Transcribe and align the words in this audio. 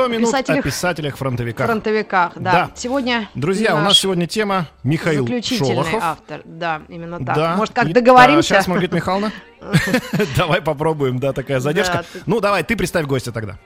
100 0.00 0.08
минут 0.08 0.30
Писателях- 0.30 0.58
о 0.60 0.62
писателях-фронтовиках. 0.62 1.66
фронтовиках, 1.66 2.32
да. 2.36 2.52
Да. 2.52 2.70
Сегодня 2.74 3.28
Друзья, 3.34 3.74
у 3.76 3.80
нас 3.80 3.98
сегодня 3.98 4.26
тема 4.26 4.66
Михаил 4.82 5.24
заключительный 5.26 5.74
Шолохов. 5.74 6.02
автор. 6.02 6.40
Да, 6.44 6.82
именно 6.88 7.18
так. 7.24 7.36
Да. 7.36 7.56
Может, 7.56 7.74
как 7.74 7.92
договоримся? 7.92 8.48
Сейчас, 8.48 8.66
Маргарита 8.66 8.96
Михайловна. 8.96 9.32
Давай 10.36 10.62
попробуем, 10.62 11.18
да, 11.18 11.32
такая 11.32 11.60
задержка. 11.60 12.04
Ну, 12.26 12.40
давай, 12.40 12.62
ты 12.64 12.76
представь 12.76 13.06
гостя 13.06 13.30
тогда. 13.32 13.58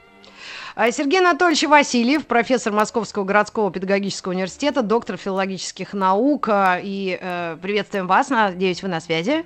А, 0.76 0.90
Сергей 0.90 1.20
Анатольевич 1.20 1.62
Васильев, 1.68 2.26
профессор 2.26 2.72
Московского 2.72 3.22
городского 3.22 3.70
педагогического 3.70 4.32
университета, 4.32 4.82
доктор 4.82 5.16
филологических 5.16 5.92
наук. 5.92 6.48
а, 6.48 6.80
И 6.82 7.16
э, 7.20 7.56
приветствуем 7.62 8.08
вас, 8.08 8.28
надеюсь, 8.28 8.82
вы 8.82 8.88
на 8.88 9.00
связи. 9.00 9.44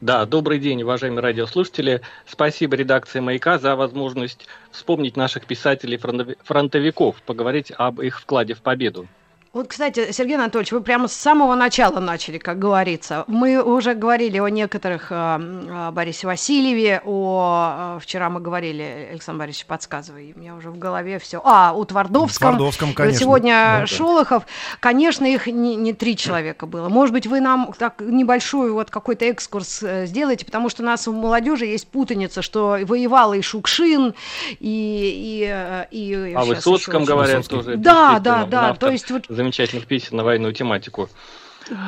Да, 0.00 0.26
добрый 0.26 0.60
день, 0.60 0.84
уважаемые 0.84 1.22
радиослушатели. 1.22 2.02
Спасибо 2.24 2.76
редакции 2.76 3.18
«Маяка» 3.18 3.58
за 3.58 3.74
возможность 3.74 4.46
вспомнить 4.70 5.16
наших 5.16 5.44
писателей-фронтовиков, 5.46 7.20
поговорить 7.22 7.72
об 7.76 8.00
их 8.00 8.20
вкладе 8.20 8.54
в 8.54 8.62
победу. 8.62 9.08
Вот, 9.54 9.68
кстати, 9.68 10.12
Сергей 10.12 10.36
Анатольевич, 10.36 10.72
вы 10.72 10.82
прямо 10.82 11.08
с 11.08 11.14
самого 11.14 11.54
начала 11.54 12.00
начали, 12.00 12.36
как 12.36 12.58
говорится. 12.58 13.24
Мы 13.28 13.62
уже 13.62 13.94
говорили 13.94 14.38
о 14.38 14.48
некоторых, 14.48 15.10
э, 15.10 15.14
о 15.14 15.90
Борисе 15.90 16.26
Васильеве, 16.26 17.00
о... 17.04 17.96
э, 17.96 18.00
Вчера 18.00 18.28
мы 18.28 18.40
говорили, 18.40 19.08
Александр 19.10 19.40
Борисович, 19.40 19.64
подсказывай, 19.66 20.34
у 20.36 20.38
меня 20.38 20.54
уже 20.54 20.70
в 20.70 20.78
голове 20.78 21.18
все. 21.18 21.40
А, 21.44 21.72
у 21.72 21.84
Твардовском. 21.86 22.50
Твардовском, 22.50 22.88
И 22.88 22.90
вот 22.90 22.96
конечно. 22.98 23.18
сегодня 23.20 23.52
да. 23.80 23.86
Шолохов. 23.86 24.42
Конечно, 24.80 25.24
их 25.24 25.46
не, 25.46 25.76
не 25.76 25.94
три 25.94 26.14
человека 26.16 26.66
было. 26.66 26.90
Может 26.90 27.14
быть, 27.14 27.26
вы 27.26 27.40
нам 27.40 27.72
так 27.78 28.00
небольшой 28.00 28.70
вот 28.70 28.90
какой-то 28.90 29.24
экскурс 29.24 29.82
э, 29.82 30.04
сделаете, 30.06 30.44
потому 30.44 30.68
что 30.68 30.82
у 30.82 30.86
нас 30.86 31.06
в 31.06 31.12
молодежи 31.12 31.64
есть 31.64 31.88
путаница, 31.88 32.42
что 32.42 32.78
воевал 32.82 33.32
и 33.32 33.40
Шукшин, 33.40 34.14
и... 34.60 35.88
и, 35.90 35.96
и 35.98 36.34
О 36.34 36.44
щас 36.44 36.48
Высоцком 36.66 37.02
еще- 37.02 37.12
говорят 37.12 37.36
Высоцкий. 37.38 37.56
тоже. 37.56 37.76
Да, 37.78 38.18
да, 38.20 38.44
да. 38.44 38.74
То 38.74 38.90
есть 38.90 39.10
вот 39.10 39.24
Замечательных 39.38 39.86
песен 39.86 40.16
на 40.16 40.24
военную 40.24 40.52
тематику. 40.52 41.08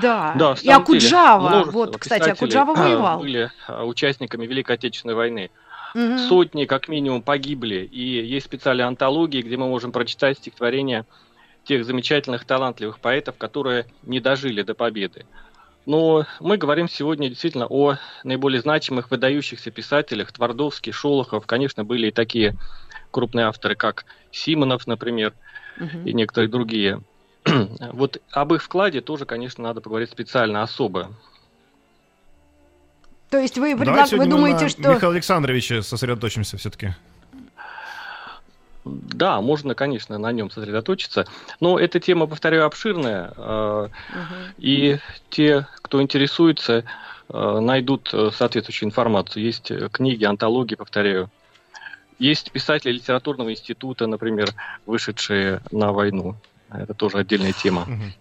Да. 0.01 0.35
Да, 0.39 0.55
и 0.63 0.69
Акуджава. 0.69 1.65
Вот, 1.65 1.99
кстати, 1.99 2.31
Акуджава 2.31 2.75
а, 2.77 2.83
воевал. 2.85 3.19
Были 3.19 3.51
а, 3.67 3.85
участниками 3.85 4.47
Великой 4.47 4.77
Отечественной 4.77 5.17
войны. 5.17 5.51
Мгм. 5.95 6.19
Сотни, 6.29 6.67
как 6.67 6.87
минимум, 6.87 7.23
погибли. 7.23 7.89
И 7.91 8.25
есть 8.25 8.47
специальные 8.47 8.87
антологии, 8.87 9.43
где 9.43 9.57
мы 9.57 9.67
можем 9.67 9.91
прочитать 9.91 10.39
стихотворения 10.39 11.07
тех 11.65 11.85
замечательных, 11.85 12.45
талантливых 12.45 13.01
поэтов, 13.01 13.37
которые 13.37 13.87
не 14.05 14.21
дожили 14.21 14.63
до 14.63 14.75
победы. 14.75 15.27
Но 15.87 16.27
мы 16.39 16.57
говорим 16.57 16.89
сегодня 16.89 17.29
действительно 17.29 17.67
о 17.67 17.97
наиболее 18.23 18.61
значимых, 18.61 19.11
выдающихся 19.11 19.73
писателях. 19.73 20.31
Твардовский, 20.31 20.93
Шолохов, 20.93 21.49
конечно, 21.49 21.83
были 21.83 22.07
и 22.07 22.13
такие 22.13 22.55
крупные 23.11 23.47
авторы, 23.47 23.75
как 23.75 24.05
Симонов, 24.31 24.87
например, 24.87 25.33
Мгм. 25.79 26.07
и 26.07 26.13
некоторые 26.13 26.49
другие. 26.49 27.03
Вот 27.93 28.21
об 28.31 28.55
их 28.55 28.63
вкладе 28.63 29.01
тоже, 29.01 29.25
конечно, 29.25 29.65
надо 29.65 29.81
поговорить 29.81 30.11
специально, 30.11 30.63
особо. 30.63 31.11
То 33.31 33.39
есть 33.39 33.59
вы, 33.59 33.73
предлаг- 33.73 34.17
вы 34.17 34.27
думаете, 34.27 34.65
на 34.65 34.69
что... 34.69 34.95
Михаила 34.95 35.15
Александровича 35.15 35.83
сосредоточимся 35.83 36.57
все-таки. 36.57 36.95
Да, 38.85 39.41
можно, 39.41 39.75
конечно, 39.75 40.19
на 40.19 40.33
нем 40.33 40.51
сосредоточиться. 40.51 41.27
Но 41.61 41.79
эта 41.79 42.01
тема, 42.01 42.27
повторяю, 42.27 42.65
обширная. 42.65 43.33
Мгм. 43.37 43.91
И 44.59 44.99
те, 45.29 45.67
кто 45.83 46.01
интересуется, 46.03 46.85
э, 47.29 47.59
найдут 47.61 48.11
э, 48.13 48.31
соответствующую 48.35 48.89
информацию. 48.89 49.45
Есть 49.45 49.71
книги, 49.93 50.25
антологии, 50.25 50.75
повторяю. 50.75 51.31
Есть 52.19 52.53
писатели 52.53 52.93
литературного 52.93 53.53
института, 53.53 54.07
например, 54.07 54.51
вышедшие 54.87 55.61
на 55.71 55.93
войну. 55.93 56.37
Это 56.79 56.95
тоже 56.95 57.19
отдельная 57.19 57.53
тема. 57.53 57.85
Мгм. 57.87 58.13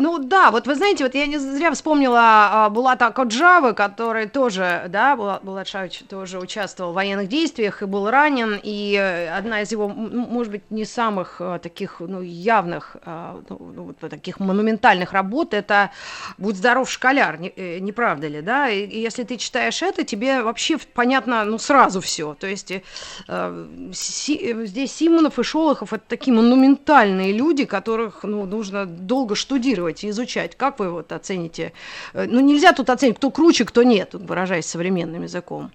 Ну 0.00 0.18
да, 0.18 0.52
вот 0.52 0.68
вы 0.68 0.76
знаете, 0.76 1.02
вот 1.02 1.16
я 1.16 1.26
не 1.26 1.38
зря 1.38 1.72
вспомнила 1.72 2.20
а, 2.20 2.70
Булата 2.70 3.10
Коджавы, 3.10 3.74
который 3.74 4.28
тоже, 4.28 4.84
да, 4.88 5.16
Була- 5.16 5.40
Булат 5.42 5.66
Шавич 5.66 6.04
тоже 6.08 6.38
участвовал 6.38 6.92
в 6.92 6.94
военных 6.94 7.28
действиях 7.28 7.82
и 7.82 7.84
был 7.86 8.08
ранен, 8.08 8.60
и 8.62 8.94
э, 8.96 9.28
одна 9.36 9.62
из 9.62 9.72
его, 9.72 9.88
может 9.88 10.52
быть, 10.52 10.62
не 10.70 10.84
самых 10.84 11.40
э, 11.40 11.58
таких, 11.60 11.96
ну, 11.98 12.20
явных, 12.22 12.96
а, 13.04 13.40
ну, 13.48 13.72
ну, 13.74 13.82
вот 14.00 14.10
таких 14.10 14.38
монументальных 14.38 15.12
работ, 15.12 15.52
это 15.52 15.90
«Будь 16.38 16.54
здоров, 16.56 16.88
школяр», 16.88 17.40
не, 17.40 17.48
э, 17.56 17.80
не 17.80 17.90
правда 17.90 18.28
ли, 18.28 18.40
да, 18.40 18.68
и, 18.70 19.00
если 19.00 19.24
ты 19.24 19.36
читаешь 19.36 19.82
это, 19.82 20.04
тебе 20.04 20.42
вообще 20.42 20.78
понятно, 20.94 21.44
ну, 21.44 21.58
сразу 21.58 22.00
все, 22.00 22.36
то 22.38 22.46
есть 22.46 22.70
э, 22.70 23.66
Си- 23.92 24.54
здесь 24.66 24.92
Симонов 24.92 25.40
и 25.40 25.42
Шолохов 25.42 25.92
это 25.92 26.04
такие 26.06 26.32
монументальные 26.36 27.32
люди, 27.32 27.64
которых 27.64 28.22
ну, 28.22 28.46
нужно 28.46 28.86
долго 28.86 29.34
штудировать 29.34 29.87
и 30.04 30.10
изучать. 30.10 30.56
Как 30.56 30.78
вы 30.78 30.90
вот 30.90 31.12
оцените? 31.12 31.72
Э, 32.12 32.26
Ну, 32.26 32.40
нельзя 32.40 32.72
тут 32.72 32.90
оценить, 32.90 33.16
кто 33.16 33.30
круче, 33.30 33.64
кто 33.64 33.82
нет, 33.82 34.14
выражаясь 34.14 34.66
современным 34.66 35.22
языком. 35.22 35.70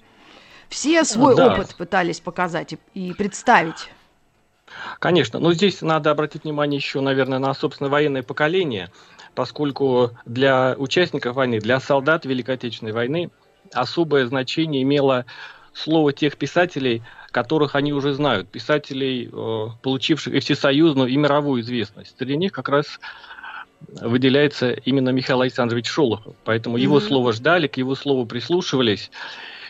Все 0.70 1.04
свой 1.04 1.36
да. 1.36 1.54
опыт 1.54 1.76
пытались 1.76 2.20
показать 2.20 2.74
и, 2.74 2.78
и 2.94 3.14
представить. 3.14 3.90
Конечно, 5.00 5.40
но 5.40 5.54
здесь 5.54 5.82
надо 5.82 6.12
обратить 6.12 6.44
внимание 6.44 6.78
еще, 6.78 7.02
наверное, 7.02 7.40
на, 7.40 7.54
собственно, 7.54 7.90
военное 7.90 8.24
поколение, 8.24 8.90
поскольку 9.36 10.12
для 10.26 10.76
участников 10.78 11.36
войны, 11.36 11.60
для 11.60 11.80
солдат 11.80 12.26
Великой 12.26 12.56
Отечественной 12.56 12.94
войны 12.94 13.30
особое 13.72 14.26
значение 14.26 14.82
имело 14.84 15.26
слово 15.74 16.14
тех 16.14 16.38
писателей, 16.38 17.04
которых 17.32 17.76
они 17.76 17.94
уже 17.94 18.14
знают, 18.14 18.50
писателей, 18.50 19.30
э, 19.32 19.68
получивших 19.82 20.34
и 20.36 20.40
всесоюзную, 20.40 21.10
и 21.10 21.18
мировую 21.18 21.62
известность. 21.62 22.16
Среди 22.18 22.38
них 22.38 22.52
как 22.52 22.70
раз 22.70 23.00
выделяется 23.88 24.72
именно 24.72 25.10
Михаил 25.10 25.42
Александрович 25.42 25.88
Шолохов. 25.88 26.36
Поэтому 26.44 26.78
его 26.78 26.98
Мгм. 26.98 27.04
слово 27.08 27.34
ждали, 27.34 27.68
к 27.68 27.78
его 27.78 27.96
слову 27.96 28.26
прислушивались. 28.26 29.12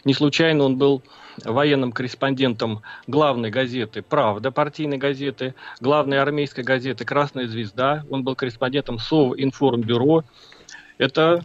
Не 0.06 0.14
случайно 0.14 0.64
он 0.64 0.78
был 0.78 1.02
военным 1.44 1.92
корреспондентом 1.92 2.82
главной 3.08 3.50
газеты 3.50 4.02
«Правда», 4.02 4.52
партийной 4.52 4.98
газеты, 4.98 5.56
главной 5.80 6.20
армейской 6.20 6.64
газеты 6.64 7.06
«Красная 7.06 7.48
звезда». 7.48 8.04
Он 8.10 8.24
был 8.24 8.36
корреспондентом 8.36 9.00
Совинформбюро. 9.00 10.24
Это 10.98 11.44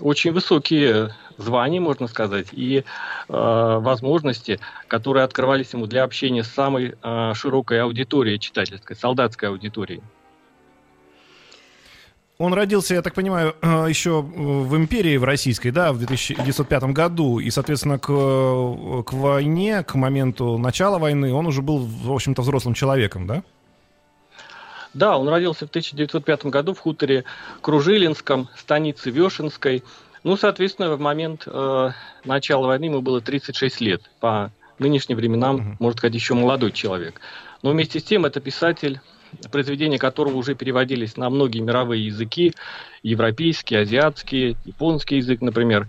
очень 0.00 0.32
высокие 0.32 1.14
звания, 1.36 1.80
можно 1.80 2.08
сказать, 2.08 2.48
и 2.52 2.78
э, 2.78 2.82
возможности, 3.28 4.58
которые 4.88 5.24
открывались 5.24 5.72
ему 5.72 5.86
для 5.86 6.02
общения 6.02 6.42
с 6.42 6.48
самой 6.48 6.94
э, 7.00 7.32
широкой 7.34 7.80
аудиторией 7.80 8.38
читательской, 8.38 8.96
солдатской 8.96 9.48
аудиторией. 9.48 10.02
Он 12.38 12.54
родился, 12.54 12.94
я 12.94 13.02
так 13.02 13.14
понимаю, 13.14 13.56
еще 13.62 14.22
в 14.22 14.76
империи, 14.76 15.16
в 15.16 15.24
российской, 15.24 15.70
да, 15.70 15.92
в 15.92 15.96
1905 15.96 16.84
году, 16.84 17.40
и, 17.40 17.50
соответственно, 17.50 17.98
к, 17.98 18.06
к 18.06 19.12
войне, 19.12 19.82
к 19.82 19.96
моменту 19.96 20.56
начала 20.56 20.98
войны, 20.98 21.32
он 21.34 21.46
уже 21.46 21.62
был, 21.62 21.78
в 21.78 22.12
общем-то, 22.12 22.42
взрослым 22.42 22.74
человеком, 22.74 23.26
да? 23.26 23.42
Да, 24.94 25.18
он 25.18 25.28
родился 25.28 25.66
в 25.66 25.70
1905 25.70 26.46
году 26.46 26.74
в 26.74 26.78
хуторе 26.78 27.24
Кружилинском, 27.60 28.48
станице 28.56 29.10
Вешенской. 29.10 29.82
Ну, 30.22 30.36
соответственно, 30.36 30.94
в 30.94 31.00
момент 31.00 31.42
э, 31.46 31.90
начала 32.24 32.66
войны 32.68 32.84
ему 32.86 33.02
было 33.02 33.20
36 33.20 33.80
лет. 33.80 34.02
По 34.20 34.50
нынешним 34.78 35.16
временам, 35.16 35.56
Мгм. 35.56 35.76
можно 35.80 35.98
сказать, 35.98 36.14
еще 36.14 36.34
молодой 36.34 36.70
человек. 36.72 37.20
Но 37.62 37.70
вместе 37.70 37.98
с 37.98 38.04
тем 38.04 38.24
это 38.24 38.40
писатель, 38.40 39.00
произведения 39.50 39.98
которого 39.98 40.36
уже 40.36 40.54
переводились 40.54 41.16
на 41.16 41.30
многие 41.30 41.60
мировые 41.60 42.06
языки, 42.06 42.54
европейский, 43.02 43.76
азиатский, 43.76 44.56
японский 44.64 45.16
язык, 45.16 45.40
например. 45.40 45.88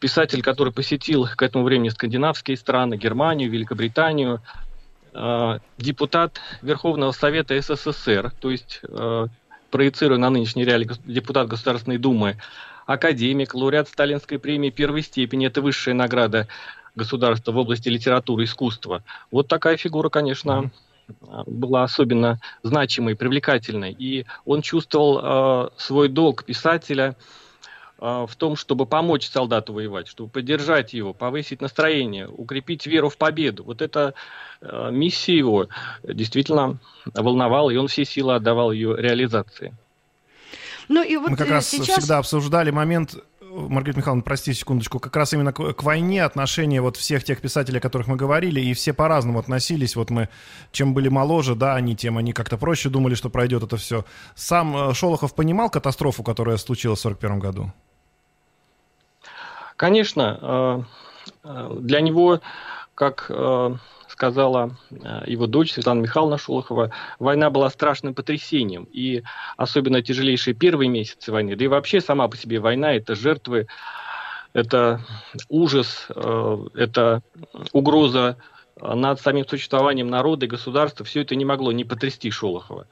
Писатель, 0.00 0.42
который 0.42 0.72
посетил 0.72 1.26
к 1.26 1.42
этому 1.42 1.64
времени 1.64 1.88
скандинавские 1.88 2.56
страны, 2.56 2.96
Германию, 2.96 3.50
Великобританию, 3.50 4.42
э, 5.14 5.58
депутат 5.78 6.40
Верховного 6.62 7.12
Совета 7.12 7.58
СССР, 7.60 8.32
то 8.40 8.50
есть 8.50 8.80
э, 8.86 9.26
проецируя 9.70 10.18
на 10.18 10.30
нынешние 10.30 10.66
реалии 10.66 10.90
депутат 11.04 11.48
Государственной 11.48 11.98
Думы, 11.98 12.36
академик, 12.86 13.54
лауреат 13.54 13.88
Сталинской 13.88 14.38
премии 14.38 14.70
первой 14.70 15.02
степени, 15.02 15.46
это 15.46 15.62
высшая 15.62 15.94
награда 15.94 16.48
государства 16.94 17.52
в 17.52 17.56
области 17.56 17.88
литературы 17.88 18.44
и 18.44 18.46
искусства. 18.46 19.02
Вот 19.30 19.48
такая 19.48 19.76
фигура, 19.76 20.08
конечно, 20.10 20.70
была 21.46 21.84
особенно 21.84 22.38
значимой, 22.62 23.16
привлекательной. 23.16 23.92
И 23.92 24.26
он 24.44 24.62
чувствовал 24.62 25.20
э, 25.66 25.68
свой 25.76 26.08
долг 26.08 26.44
писателя 26.44 27.16
в 27.96 28.30
том, 28.36 28.56
чтобы 28.56 28.84
помочь 28.86 29.28
солдату 29.28 29.72
воевать, 29.72 30.08
чтобы 30.08 30.28
поддержать 30.28 30.92
его, 30.92 31.14
повысить 31.14 31.62
настроение, 31.62 32.28
укрепить 32.28 32.86
веру 32.86 33.08
в 33.08 33.16
победу. 33.16 33.64
Вот 33.64 33.80
эта 33.80 34.14
миссия 34.90 35.38
его 35.38 35.68
действительно 36.02 36.80
волновала, 37.14 37.70
и 37.70 37.76
он 37.76 37.86
все 37.86 38.04
силы 38.04 38.34
отдавал 38.34 38.72
ее 38.72 38.96
реализации. 38.98 39.74
Ну, 40.88 41.02
и 41.02 41.16
вот 41.16 41.30
Мы 41.30 41.36
как 41.36 41.48
раз 41.48 41.68
сейчас... 41.68 41.98
всегда 41.98 42.18
обсуждали 42.18 42.70
момент 42.70 43.16
Маргарита 43.54 43.98
Михайловна, 43.98 44.22
простите 44.22 44.58
секундочку, 44.58 44.98
как 44.98 45.14
раз 45.16 45.32
именно 45.32 45.52
к, 45.52 45.72
к 45.72 45.82
войне 45.82 46.24
отношение 46.24 46.80
вот 46.80 46.96
всех 46.96 47.22
тех 47.24 47.40
писателей, 47.40 47.78
о 47.78 47.80
которых 47.80 48.08
мы 48.08 48.16
говорили, 48.16 48.60
и 48.60 48.74
все 48.74 48.92
по-разному 48.92 49.38
относились. 49.38 49.94
Вот 49.96 50.10
мы, 50.10 50.28
чем 50.72 50.92
были 50.92 51.08
моложе, 51.08 51.54
да, 51.54 51.74
они, 51.74 51.94
тем 51.94 52.18
они 52.18 52.32
как-то 52.32 52.56
проще 52.56 52.88
думали, 52.88 53.14
что 53.14 53.30
пройдет 53.30 53.62
это 53.62 53.76
все. 53.76 54.04
Сам 54.34 54.76
э, 54.76 54.94
Шолохов 54.94 55.34
понимал 55.34 55.70
катастрофу, 55.70 56.22
которая 56.22 56.56
случилась 56.56 57.00
в 57.00 57.06
1941 57.06 57.38
году? 57.40 57.72
Конечно. 59.76 60.38
Э, 60.42 60.82
э, 61.44 61.76
для 61.80 62.00
него, 62.00 62.40
как 62.94 63.30
сказала 64.14 64.76
э, 64.90 65.22
его 65.26 65.46
дочь 65.48 65.72
Светлана 65.72 66.00
Михайловна 66.00 66.38
Шолохова, 66.38 66.90
война 67.18 67.50
была 67.50 67.68
страшным 67.68 68.14
потрясением. 68.14 68.84
И 68.92 69.24
особенно 69.56 70.02
тяжелейшие 70.02 70.54
первые 70.54 70.88
месяцы 70.88 71.32
войны, 71.32 71.56
да 71.56 71.64
и 71.64 71.68
вообще 71.68 72.00
сама 72.00 72.28
по 72.28 72.36
себе 72.36 72.60
война– 72.60 72.92
это 72.94 73.16
жертвы, 73.16 73.66
это 74.52 75.00
ужас, 75.48 76.06
э, 76.14 76.58
это 76.74 77.22
угроза 77.72 78.36
над 78.80 79.20
самим 79.20 79.46
существованием 79.48 80.08
народа 80.08 80.46
и 80.46 80.48
государства. 80.48 81.04
Все 81.04 81.22
это 81.22 81.34
не 81.34 81.44
могло 81.44 81.72
не 81.72 81.84
потрясти 81.84 82.30
Шолохова. 82.30 82.86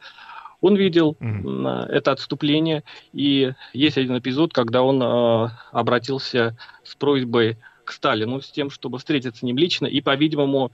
Он 0.61 0.77
видел 0.77 1.17
mm-hmm. 1.21 1.87
это 1.87 2.13
отступление, 2.13 2.83
и 3.13 3.53
есть 3.73 3.99
один 3.99 4.19
эпизод, 4.19 4.53
когда 4.53 4.83
он 4.83 5.03
э, 5.03 5.51
обратился 5.71 6.57
с 6.85 6.97
просьбой 6.97 7.59
к 7.93 7.95
Сталину 7.95 8.41
с 8.41 8.51
тем, 8.51 8.71
чтобы 8.71 8.99
встретиться 8.99 9.41
с 9.41 9.43
ним 9.43 9.59
лично 9.59 9.87
и, 9.87 10.01
по-видимому, 10.01 10.73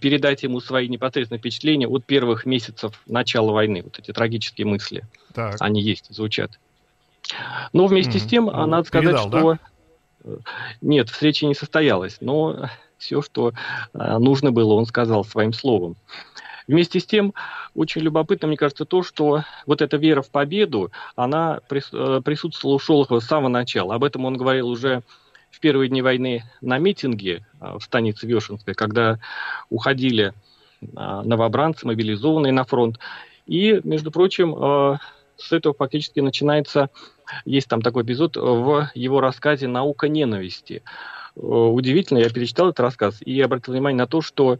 передать 0.00 0.42
ему 0.42 0.60
свои 0.60 0.88
непосредственные 0.88 1.40
впечатления 1.40 1.88
от 1.88 2.04
первых 2.04 2.46
месяцев 2.46 3.00
начала 3.06 3.52
войны. 3.52 3.82
Вот 3.82 3.98
эти 3.98 4.12
трагические 4.12 4.66
мысли, 4.66 5.04
так. 5.34 5.56
они 5.60 5.82
есть, 5.82 6.06
звучат. 6.10 6.58
Но 7.72 7.86
вместе 7.86 8.18
mm-hmm. 8.18 8.26
с 8.26 8.26
тем, 8.26 8.44
ну, 8.46 8.66
надо 8.66 8.86
сказать, 8.86 9.08
Передал, 9.08 9.28
что... 9.28 9.58
Да? 10.24 10.36
Нет, 10.80 11.08
встреча 11.10 11.46
не 11.46 11.54
состоялась, 11.54 12.18
но 12.20 12.68
все, 12.98 13.22
что 13.22 13.52
а, 13.94 14.18
нужно 14.18 14.52
было, 14.52 14.74
он 14.74 14.86
сказал 14.86 15.24
своим 15.24 15.52
словом. 15.52 15.96
Вместе 16.68 17.00
с 17.00 17.04
тем, 17.04 17.34
очень 17.74 18.02
любопытно, 18.02 18.46
мне 18.46 18.56
кажется, 18.56 18.84
то, 18.84 19.02
что 19.02 19.42
вот 19.66 19.82
эта 19.82 19.96
вера 19.96 20.22
в 20.22 20.30
победу, 20.30 20.92
она 21.16 21.60
э, 21.68 22.20
присутствовала 22.24 22.76
у 22.76 22.78
Шолохова 22.78 23.18
с 23.18 23.26
самого 23.26 23.48
начала. 23.48 23.94
Об 23.94 24.04
этом 24.04 24.24
он 24.24 24.36
говорил 24.36 24.68
уже 24.68 25.02
в 25.50 25.60
первые 25.60 25.88
дни 25.88 26.00
войны 26.00 26.44
на 26.60 26.78
митинге 26.78 27.44
а, 27.58 27.78
в 27.78 27.84
станице 27.84 28.26
Вешенской, 28.26 28.74
когда 28.74 29.18
уходили 29.68 30.32
а, 30.96 31.22
новобранцы, 31.22 31.86
мобилизованные 31.86 32.52
на 32.52 32.64
фронт. 32.64 32.98
И, 33.46 33.80
между 33.84 34.10
прочим, 34.10 34.54
а, 34.54 34.98
с 35.36 35.52
этого 35.52 35.74
фактически 35.74 36.20
начинается, 36.20 36.90
есть 37.44 37.68
там 37.68 37.82
такой 37.82 38.04
эпизод 38.04 38.36
в 38.36 38.90
его 38.94 39.20
рассказе 39.20 39.66
«Наука 39.66 40.08
ненависти». 40.08 40.82
Удивительно, 41.36 42.18
я 42.18 42.28
перечитал 42.28 42.68
этот 42.68 42.80
рассказ 42.80 43.22
и 43.22 43.40
обратил 43.40 43.72
внимание 43.72 43.98
на 43.98 44.06
то, 44.06 44.20
что 44.20 44.58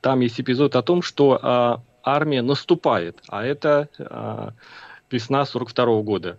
там 0.00 0.20
есть 0.20 0.40
эпизод 0.40 0.74
о 0.74 0.82
том, 0.82 1.02
что 1.02 1.82
армия 2.02 2.40
наступает, 2.40 3.22
а 3.28 3.44
это 3.44 4.54
весна 5.10 5.44
42 5.44 6.02
года. 6.02 6.38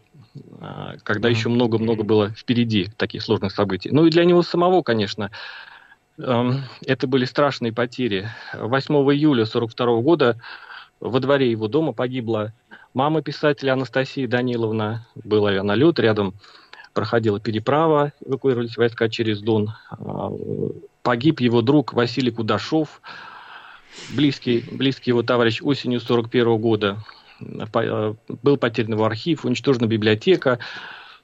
А, 0.61 0.95
когда 1.03 1.29
еще 1.29 1.49
много-много 1.49 2.03
было 2.03 2.29
впереди 2.29 2.89
таких 2.97 3.23
сложных 3.23 3.51
событий. 3.51 3.89
Ну 3.91 4.05
и 4.05 4.09
для 4.09 4.25
него 4.25 4.41
самого, 4.41 4.81
конечно, 4.81 5.31
эм, 6.17 6.63
это 6.85 7.07
были 7.07 7.25
страшные 7.25 7.73
потери. 7.73 8.29
8 8.53 8.95
июля 9.13 9.45
42 9.45 10.01
года 10.01 10.37
во 10.99 11.19
дворе 11.19 11.49
его 11.49 11.67
дома 11.67 11.93
погибла 11.93 12.53
мама 12.93 13.21
писателя 13.21 13.73
Анастасия 13.73 14.27
Даниловна. 14.27 15.07
Был 15.15 15.45
авианалет, 15.45 15.99
рядом 15.99 16.33
проходила 16.93 17.39
переправа, 17.39 18.13
эвакуировались 18.25 18.77
войска 18.77 19.09
через 19.09 19.41
Дон. 19.41 19.73
А, 19.91 20.31
погиб 21.03 21.39
его 21.39 21.61
друг 21.61 21.93
Василий 21.93 22.31
Кудашов, 22.31 23.01
близкий, 24.15 24.65
близкий 24.71 25.11
его 25.11 25.23
товарищ 25.23 25.61
осенью 25.61 25.99
41 25.99 26.57
года. 26.57 26.97
Э, 27.39 28.13
был 28.43 28.57
потерян 28.57 28.93
его 28.93 29.05
архив, 29.05 29.45
уничтожена 29.45 29.87
библиотека. 29.87 30.59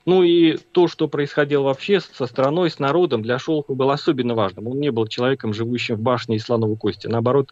Ну 0.06 0.22
и 0.22 0.58
то, 0.72 0.88
что 0.88 1.08
происходило 1.08 1.64
вообще 1.64 2.00
со 2.00 2.28
страной, 2.28 2.70
с 2.70 2.78
народом, 2.78 3.24
для 3.24 3.40
Шолохова 3.40 3.76
было 3.76 3.94
особенно 3.94 4.36
важным. 4.36 4.68
Он 4.68 4.80
не 4.80 4.92
был 4.92 5.08
человеком, 5.08 5.54
живущим 5.54 5.96
в 5.96 6.02
башне 6.02 6.36
из 6.36 6.44
слоновой 6.44 6.78
кости. 6.78 7.08
Наоборот, 7.08 7.52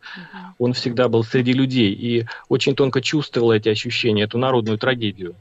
он 0.59 0.73
всегда 0.73 1.09
был 1.09 1.23
среди 1.23 1.51
людей 1.51 1.91
и 1.91 2.27
очень 2.49 2.75
тонко 2.75 3.01
чувствовал 3.01 3.51
эти 3.51 3.69
ощущения, 3.69 4.23
эту 4.23 4.37
народную 4.37 4.77
трагедию. 4.77 5.35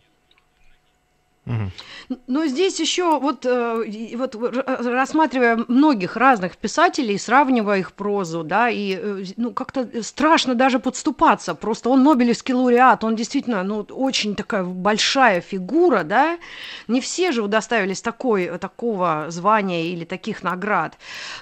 Но 1.45 2.47
здесь 2.47 2.79
еще 2.79 3.19
вот, 3.19 3.45
э, 3.45 4.15
вот 4.17 4.37
рассматривая 4.65 5.65
многих 5.67 6.17
разных 6.17 6.57
писателей, 6.57 7.19
сравнивая 7.19 7.81
их 7.81 7.93
прозу, 7.93 8.45
да, 8.45 8.71
и 8.71 8.97
э, 8.97 9.25
ну, 9.37 9.51
как-то 9.53 10.05
страшно 10.05 10.55
даже 10.55 10.79
подступаться. 10.79 11.55
Просто 11.55 11.89
он 11.89 12.05
Нобелевский 12.05 12.55
лауреат, 12.55 13.03
он 13.03 13.17
действительно 13.17 13.65
ну, 13.65 13.81
очень 13.91 14.37
такая 14.37 14.63
большая 14.63 15.41
фигура, 15.41 16.05
да. 16.05 16.39
Не 16.87 17.01
все 17.01 17.33
же 17.33 17.43
удоставились 17.43 18.03
такой, 18.03 18.59
такого 18.59 19.27
звания 19.29 19.87
или 19.87 20.05
таких 20.05 20.45
наград. 20.45 20.97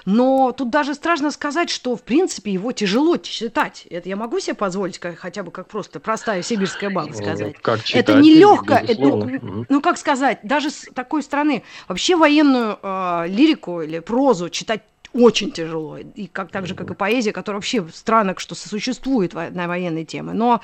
Но 0.05 0.51
тут 0.51 0.71
даже 0.71 0.95
страшно 0.95 1.29
сказать, 1.29 1.69
что 1.69 1.95
в 1.95 2.01
принципе 2.01 2.51
его 2.51 2.71
тяжело 2.71 3.17
читать. 3.17 3.85
Это 3.91 4.09
я 4.09 4.15
могу 4.15 4.39
себе 4.39 4.55
позволить, 4.55 4.97
как, 4.97 5.19
хотя 5.19 5.43
бы 5.43 5.51
как 5.51 5.67
просто 5.67 5.99
простая 5.99 6.41
сибирская 6.41 6.89
баба 6.89 7.13
сказать. 7.13 7.55
Как 7.61 7.83
читать, 7.83 8.09
это 8.09 8.19
нелегко. 8.19 8.73
Это, 8.73 8.99
ну, 8.99 9.65
ну, 9.69 9.81
как 9.81 9.90
сказать, 9.97 10.39
даже 10.43 10.69
с 10.69 10.87
такой 10.93 11.23
стороны, 11.23 11.63
вообще 11.87 12.15
военную 12.15 12.79
э, 12.81 13.25
лирику 13.27 13.81
или 13.81 13.99
прозу 13.99 14.49
читать 14.49 14.81
очень 15.13 15.51
тяжело, 15.51 15.97
и 15.97 16.27
как 16.27 16.51
так 16.51 16.67
же, 16.67 16.75
как 16.75 16.89
и 16.89 16.93
поэзия, 16.93 17.31
которая 17.31 17.57
вообще 17.57 17.85
странно, 17.93 18.33
что 18.37 18.55
существует 18.55 19.33
на 19.33 19.67
военной 19.67 20.05
темы. 20.05 20.33
Но 20.33 20.61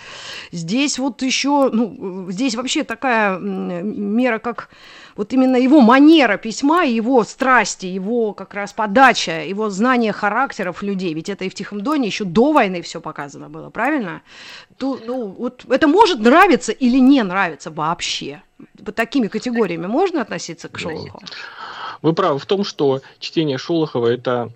здесь 0.51 0.99
вот 0.99 1.21
еще, 1.21 1.69
ну, 1.71 2.27
здесь 2.31 2.55
вообще 2.55 2.83
такая 2.83 3.37
мера, 3.37 4.39
как 4.39 4.69
вот 5.15 5.33
именно 5.33 5.57
его 5.57 5.81
манера 5.81 6.37
письма, 6.37 6.85
его 6.85 7.23
страсти, 7.23 7.87
его 7.87 8.33
как 8.33 8.53
раз 8.53 8.71
подача, 8.71 9.43
его 9.43 9.69
знание 9.69 10.13
характеров 10.13 10.83
людей, 10.83 11.13
ведь 11.13 11.29
это 11.29 11.45
и 11.45 11.49
в 11.49 11.53
Тихом 11.53 11.81
Доне 11.81 12.07
еще 12.07 12.23
до 12.23 12.51
войны 12.51 12.81
все 12.81 13.01
показано 13.01 13.49
было, 13.49 13.69
правильно? 13.69 14.21
То, 14.77 14.99
ну, 15.05 15.27
вот 15.27 15.65
это 15.69 15.87
может 15.87 16.19
нравиться 16.19 16.71
или 16.71 16.99
не 16.99 17.23
нравиться 17.23 17.71
вообще? 17.71 18.41
Под 18.83 18.95
такими 18.95 19.27
категориями 19.27 19.87
можно 19.87 20.21
относиться 20.21 20.69
к 20.69 20.79
Шолохову? 20.79 21.19
Вы 22.01 22.13
правы 22.13 22.39
в 22.39 22.45
том, 22.45 22.63
что 22.63 23.01
чтение 23.19 23.57
Шолохова– 23.57 24.07
это 24.13 24.51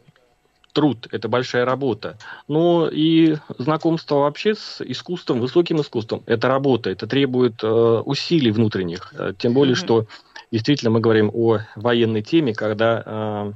труд, 0.73 1.07
это 1.11 1.27
большая 1.27 1.65
работа. 1.65 2.17
Но 2.47 2.87
и 2.87 3.35
знакомство 3.57 4.15
вообще 4.15 4.55
с 4.55 4.81
искусством, 4.81 5.39
высоким 5.39 5.81
искусством, 5.81 6.23
это 6.25 6.47
работа, 6.47 6.89
это 6.89 7.07
требует 7.07 7.63
э, 7.63 7.67
усилий 7.67 8.51
внутренних. 8.51 9.13
Э, 9.17 9.33
тем 9.37 9.53
более, 9.53 9.75
mm-hmm. 9.75 9.77
что 9.77 10.05
действительно 10.51 10.91
мы 10.91 10.99
говорим 10.99 11.29
о 11.33 11.59
военной 11.75 12.21
теме, 12.21 12.53
когда 12.53 13.03
э, 13.05 13.51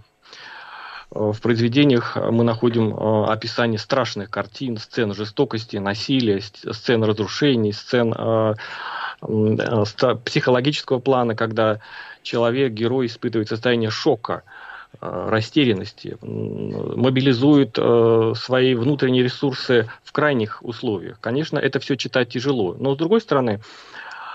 в 1.12 1.40
произведениях 1.42 2.18
мы 2.18 2.44
находим 2.44 2.94
э, 2.94 3.26
описание 3.28 3.80
страшных 3.80 4.30
картин, 4.30 4.78
сцен 4.78 5.14
жестокости, 5.14 5.78
насилия, 5.78 6.42
сцен 6.42 7.04
разрушений, 7.04 7.72
сцен 7.74 8.14
э, 8.18 8.56
э, 9.22 10.16
психологического 10.26 11.00
плана, 11.00 11.36
когда 11.36 11.80
человек, 12.26 12.74
герой 12.74 13.06
испытывает 13.06 13.48
состояние 13.48 13.90
шока, 13.90 14.44
э, 15.00 15.28
растерянности, 15.30 16.18
мобилизует 16.22 17.78
э, 17.78 18.34
свои 18.36 18.76
внутренние 18.76 19.24
ресурсы 19.24 19.90
в 20.04 20.12
крайних 20.12 20.60
условиях. 20.62 21.20
Конечно, 21.22 21.58
это 21.58 21.80
все 21.80 21.96
читать 21.96 22.30
тяжело. 22.30 22.76
Но, 22.78 22.96
с 22.96 22.98
другой 22.98 23.22
стороны, 23.22 23.62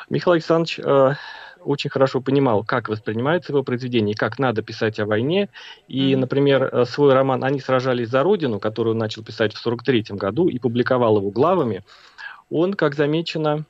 Михаил 0.09 0.35
Александрович 0.35 0.79
э, 0.79 1.15
очень 1.63 1.91
хорошо 1.91 2.21
понимал, 2.21 2.65
как 2.65 2.89
воспринимается 2.89 3.53
его 3.53 3.63
произведение, 3.63 4.15
как 4.15 4.39
надо 4.39 4.63
писать 4.63 4.99
о 4.99 5.07
войне. 5.07 5.51
И, 5.89 6.17
например, 6.17 6.87
свой 6.87 7.13
роман 7.13 7.45
«Они 7.45 7.61
сражались 7.61 8.09
за 8.09 8.23
Родину», 8.23 8.59
который 8.59 8.93
он 8.93 8.99
начал 8.99 9.23
писать 9.23 9.53
в 9.53 9.61
1943 9.61 10.17
году 10.17 10.49
и 10.49 10.59
публиковал 10.59 11.19
его 11.19 11.31
главами, 11.31 11.85
он, 12.51 12.75
как 12.75 12.95
замечено, 12.95 13.65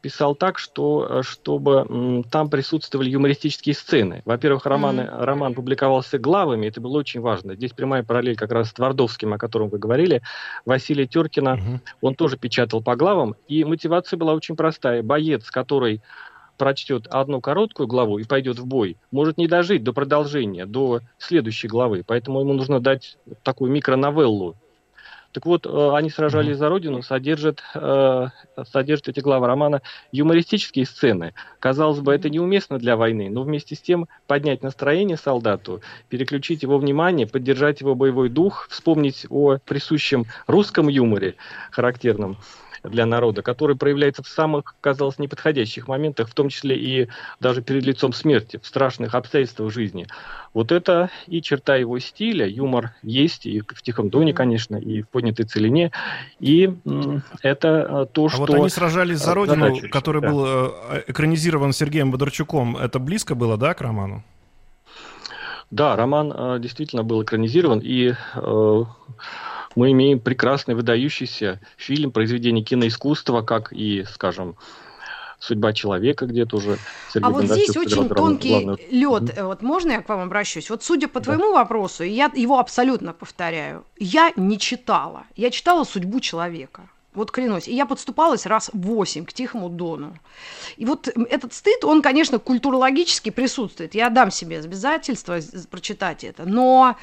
писал 0.00 0.34
так, 0.34 0.58
что 0.58 1.06
э, 1.08 1.22
чтобы 1.22 2.24
там 2.30 2.48
присутствовали 2.48 3.10
юмористические 3.10 3.74
сцены. 3.74 4.22
Во-первых, 4.24 4.66
романы, 4.66 5.02
mm-hmm. 5.02 5.24
роман 5.24 5.54
публиковался 5.54 6.18
главами, 6.18 6.66
это 6.66 6.80
было 6.80 6.98
очень 6.98 7.20
важно. 7.20 7.54
Здесь 7.54 7.72
прямая 7.72 8.02
параллель 8.02 8.36
как 8.36 8.52
раз 8.52 8.70
с 8.70 8.72
Твардовским, 8.72 9.32
о 9.32 9.38
котором 9.38 9.68
вы 9.68 9.78
говорили. 9.78 10.22
Василий 10.64 11.06
Теркина, 11.06 11.56
mm-hmm. 11.56 11.80
он 12.00 12.14
тоже 12.14 12.36
печатал 12.36 12.82
по 12.82 12.96
главам, 12.96 13.34
и 13.48 13.64
мотивация 13.64 14.16
была 14.16 14.34
очень 14.34 14.56
простая. 14.56 15.02
Боец, 15.02 15.50
который 15.50 16.02
прочтет 16.56 17.06
одну 17.06 17.40
короткую 17.40 17.86
главу 17.86 18.18
и 18.18 18.24
пойдет 18.24 18.58
в 18.58 18.66
бой, 18.66 18.98
может 19.10 19.38
не 19.38 19.48
дожить 19.48 19.82
до 19.82 19.94
продолжения, 19.94 20.66
до 20.66 21.00
следующей 21.16 21.68
главы. 21.68 22.04
Поэтому 22.06 22.40
ему 22.40 22.52
нужно 22.52 22.80
дать 22.80 23.16
такую 23.42 23.70
микроновеллу, 23.72 24.56
так 25.32 25.46
вот, 25.46 25.66
э, 25.66 25.90
они 25.94 26.10
сражались 26.10 26.56
за 26.56 26.68
родину, 26.68 27.02
содержат, 27.02 27.62
э, 27.74 28.28
содержат 28.70 29.08
эти 29.08 29.20
главы 29.20 29.46
романа 29.46 29.82
юмористические 30.12 30.86
сцены. 30.86 31.34
Казалось 31.60 32.00
бы, 32.00 32.12
это 32.12 32.28
неуместно 32.28 32.78
для 32.78 32.96
войны, 32.96 33.30
но 33.30 33.42
вместе 33.42 33.76
с 33.76 33.80
тем 33.80 34.08
поднять 34.26 34.62
настроение 34.62 35.16
солдату, 35.16 35.82
переключить 36.08 36.62
его 36.62 36.78
внимание, 36.78 37.26
поддержать 37.26 37.80
его 37.80 37.94
боевой 37.94 38.28
дух, 38.28 38.66
вспомнить 38.70 39.26
о 39.30 39.58
присущем 39.64 40.26
русском 40.46 40.88
юморе 40.88 41.36
характерном 41.70 42.36
для 42.82 43.06
народа, 43.06 43.42
который 43.42 43.76
проявляется 43.76 44.22
в 44.22 44.28
самых, 44.28 44.74
казалось, 44.80 45.18
неподходящих 45.18 45.88
моментах, 45.88 46.28
в 46.28 46.34
том 46.34 46.48
числе 46.48 46.76
и 46.76 47.08
даже 47.40 47.62
перед 47.62 47.84
лицом 47.84 48.12
смерти, 48.12 48.58
в 48.62 48.66
страшных 48.66 49.14
обстоятельствах 49.14 49.72
жизни. 49.72 50.06
Вот 50.54 50.72
это 50.72 51.10
и 51.26 51.42
черта 51.42 51.76
его 51.76 51.98
стиля, 51.98 52.46
юмор 52.46 52.94
есть 53.02 53.46
и 53.46 53.60
в 53.60 53.82
«Тихом 53.82 54.10
доне», 54.10 54.32
конечно, 54.32 54.76
и 54.76 55.02
в 55.02 55.08
«Поднятой 55.08 55.46
целине», 55.46 55.92
и 56.40 56.72
это 57.42 57.68
э, 57.68 58.06
то, 58.12 58.26
а 58.26 58.28
что... 58.30 58.38
вот 58.40 58.50
они 58.50 58.68
сражались 58.68 59.18
за 59.18 59.34
родину, 59.34 59.76
который 59.90 60.22
да. 60.22 60.28
был 60.28 60.44
э, 60.46 61.04
экранизирован 61.08 61.72
Сергеем 61.72 62.10
Бондарчуком, 62.10 62.76
это 62.76 62.98
близко 62.98 63.34
было, 63.34 63.56
да, 63.56 63.74
к 63.74 63.80
роману? 63.80 64.24
Да, 65.70 65.94
роман 65.94 66.32
э, 66.34 66.58
действительно 66.60 67.04
был 67.04 67.22
экранизирован, 67.22 67.80
и 67.80 68.14
э, 68.34 68.84
мы 69.76 69.92
имеем 69.92 70.20
прекрасный, 70.20 70.74
выдающийся 70.74 71.60
фильм, 71.76 72.10
произведение 72.10 72.64
киноискусства, 72.64 73.42
как 73.42 73.72
и, 73.72 74.04
скажем, 74.04 74.56
судьба 75.38 75.72
человека 75.72 76.26
где-то 76.26 76.56
уже. 76.56 76.78
Сергей 77.12 77.26
а 77.26 77.30
вот 77.30 77.44
здесь 77.44 77.76
очень 77.76 78.08
тонкий 78.08 78.50
главную... 78.50 78.78
лед. 78.90 79.22
Mm-hmm. 79.22 79.46
Вот 79.46 79.62
можно 79.62 79.92
я 79.92 80.02
к 80.02 80.08
вам 80.08 80.20
обращусь? 80.20 80.70
Вот 80.70 80.82
судя 80.82 81.08
по 81.08 81.20
твоему 81.20 81.52
да. 81.52 81.60
вопросу, 81.60 82.04
я 82.04 82.30
его 82.34 82.58
абсолютно 82.58 83.12
повторяю, 83.12 83.84
я 83.98 84.32
не 84.36 84.58
читала. 84.58 85.24
Я 85.36 85.50
читала 85.50 85.84
судьбу 85.84 86.20
человека. 86.20 86.88
Вот 87.12 87.32
клянусь. 87.32 87.66
И 87.66 87.74
я 87.74 87.86
подступалась 87.86 88.46
раз 88.46 88.70
восемь 88.72 89.24
к 89.24 89.32
Тихому 89.32 89.68
Дону. 89.68 90.16
И 90.76 90.84
вот 90.84 91.08
этот 91.08 91.52
стыд, 91.52 91.84
он, 91.84 92.02
конечно, 92.02 92.38
культурологически 92.38 93.30
присутствует. 93.30 93.96
Я 93.96 94.10
дам 94.10 94.30
себе 94.30 94.60
обязательство 94.60 95.40
прочитать 95.70 96.22
это. 96.22 96.44
Но 96.46 96.96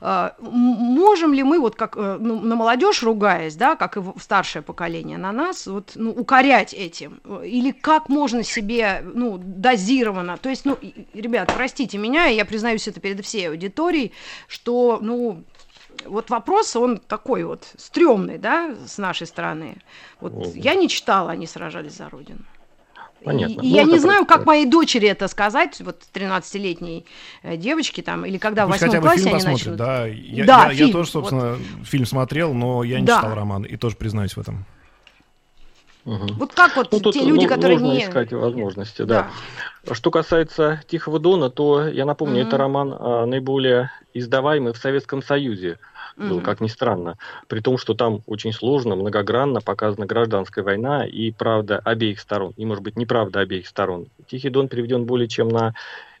э, 0.00 0.30
можем 0.40 1.32
ли 1.32 1.44
мы, 1.44 1.60
вот 1.60 1.76
как 1.76 1.96
э, 1.96 2.16
ну, 2.18 2.40
на 2.40 2.56
молодежь 2.56 3.04
ругаясь, 3.04 3.54
да, 3.54 3.76
как 3.76 3.96
и 3.96 4.02
старшее 4.18 4.62
поколение 4.62 5.16
на 5.16 5.30
нас, 5.30 5.68
вот, 5.68 5.92
ну, 5.94 6.10
укорять 6.10 6.74
этим? 6.74 7.20
Или 7.44 7.70
как 7.70 8.08
можно 8.08 8.42
себе, 8.42 9.04
ну, 9.14 9.38
дозированно? 9.38 10.38
То 10.38 10.48
есть, 10.48 10.64
ну, 10.64 10.76
ребят, 11.14 11.52
простите 11.54 11.98
меня, 11.98 12.26
я 12.26 12.44
признаюсь 12.44 12.88
это 12.88 12.98
перед 12.98 13.24
всей 13.24 13.48
аудиторией, 13.48 14.12
что, 14.48 14.98
ну, 15.00 15.44
вот 16.06 16.30
вопрос, 16.30 16.76
он 16.76 16.98
такой 16.98 17.44
вот 17.44 17.66
стрёмный, 17.76 18.38
да, 18.38 18.74
с 18.86 18.98
нашей 18.98 19.26
стороны. 19.26 19.76
Вот 20.20 20.32
О. 20.32 20.52
я 20.54 20.74
не 20.74 20.88
читала, 20.88 21.30
они 21.30 21.46
сражались 21.46 21.96
за 21.96 22.08
Родину. 22.08 22.40
Понятно. 23.24 23.60
И, 23.60 23.66
и 23.66 23.68
я 23.68 23.84
не 23.84 23.98
знаю, 23.98 24.26
как 24.26 24.46
моей 24.46 24.66
дочери 24.66 25.08
это 25.08 25.28
сказать, 25.28 25.80
вот 25.80 26.02
13-летней 26.12 27.04
э, 27.42 27.56
девочке 27.56 28.02
там, 28.02 28.26
или 28.26 28.38
когда 28.38 28.66
Пусть 28.66 28.80
в 28.80 28.82
восьмом 28.82 29.02
классе 29.02 29.22
фильм 29.22 29.34
они 29.36 29.44
начнут. 29.44 29.76
Да, 29.76 30.06
я, 30.06 30.44
да, 30.44 30.64
я, 30.64 30.74
фильм, 30.74 30.86
я 30.88 30.92
тоже, 30.92 31.10
собственно, 31.10 31.52
вот. 31.52 31.86
фильм 31.86 32.06
смотрел, 32.06 32.52
но 32.52 32.82
я 32.82 33.00
не 33.00 33.06
да. 33.06 33.18
читал 33.18 33.34
роман, 33.34 33.62
и 33.62 33.76
тоже 33.76 33.96
признаюсь 33.96 34.36
в 34.36 34.40
этом. 34.40 34.64
Угу. 36.04 36.34
Вот 36.36 36.52
как 36.52 36.76
вот 36.76 36.90
ну, 36.90 37.12
те 37.12 37.24
люди, 37.24 37.46
которые 37.46 37.78
нужно 37.78 37.94
не... 37.94 38.04
искать 38.04 38.32
возможности, 38.32 39.02
да. 39.02 39.30
да. 39.84 39.94
Что 39.94 40.10
касается 40.10 40.82
Тихого 40.88 41.18
Дона, 41.18 41.48
то 41.48 41.86
я 41.86 42.04
напомню, 42.04 42.40
угу. 42.40 42.48
это 42.48 42.58
роман 42.58 42.94
а, 42.98 43.26
наиболее 43.26 43.90
издаваемый 44.14 44.72
в 44.72 44.78
Советском 44.78 45.22
Союзе 45.22 45.78
был, 46.16 46.40
mm-hmm. 46.40 46.42
как 46.42 46.60
ни 46.60 46.66
странно. 46.66 47.16
При 47.48 47.60
том, 47.60 47.78
что 47.78 47.94
там 47.94 48.20
очень 48.26 48.52
сложно, 48.52 48.96
многогранно 48.96 49.60
показана 49.60 50.06
гражданская 50.06 50.62
война 50.64 51.06
и 51.06 51.30
правда 51.30 51.78
обеих 51.78 52.20
сторон, 52.20 52.52
и, 52.56 52.66
может 52.66 52.82
быть, 52.82 52.96
неправда 52.96 53.40
обеих 53.40 53.66
сторон. 53.66 54.08
Тихий 54.26 54.50
Дон 54.50 54.68
переведен 54.68 55.04
более 55.04 55.28
чем 55.28 55.48
на 55.48 55.74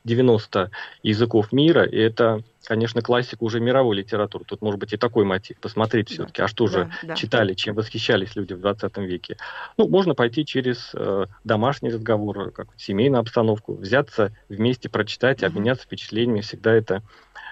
90 0.04 0.70
языков 1.02 1.52
мира, 1.52 1.84
и 1.84 1.96
это, 1.96 2.42
конечно, 2.64 3.02
классика 3.02 3.44
уже 3.44 3.60
мировой 3.60 3.96
литературы. 3.96 4.44
Тут 4.44 4.62
может 4.62 4.80
быть 4.80 4.92
и 4.92 4.96
такой 4.96 5.24
мотив. 5.24 5.58
Посмотреть 5.60 6.08
да. 6.08 6.14
все-таки, 6.14 6.42
а 6.42 6.48
что 6.48 6.66
же 6.66 6.90
да, 7.02 7.08
да. 7.08 7.14
читали, 7.14 7.54
чем 7.54 7.74
восхищались 7.74 8.34
люди 8.34 8.54
в 8.54 8.60
20 8.60 8.96
веке. 8.98 9.36
Ну, 9.76 9.88
можно 9.88 10.14
пойти 10.14 10.44
через 10.44 10.90
э, 10.94 11.26
домашний 11.44 11.90
разговор, 11.90 12.50
как 12.50 12.68
семейную 12.76 13.20
обстановку, 13.20 13.74
взяться 13.74 14.32
вместе, 14.48 14.88
прочитать, 14.88 15.42
обменяться 15.42 15.84
впечатлениями. 15.84 16.40
Всегда 16.40 16.72
это 16.72 17.02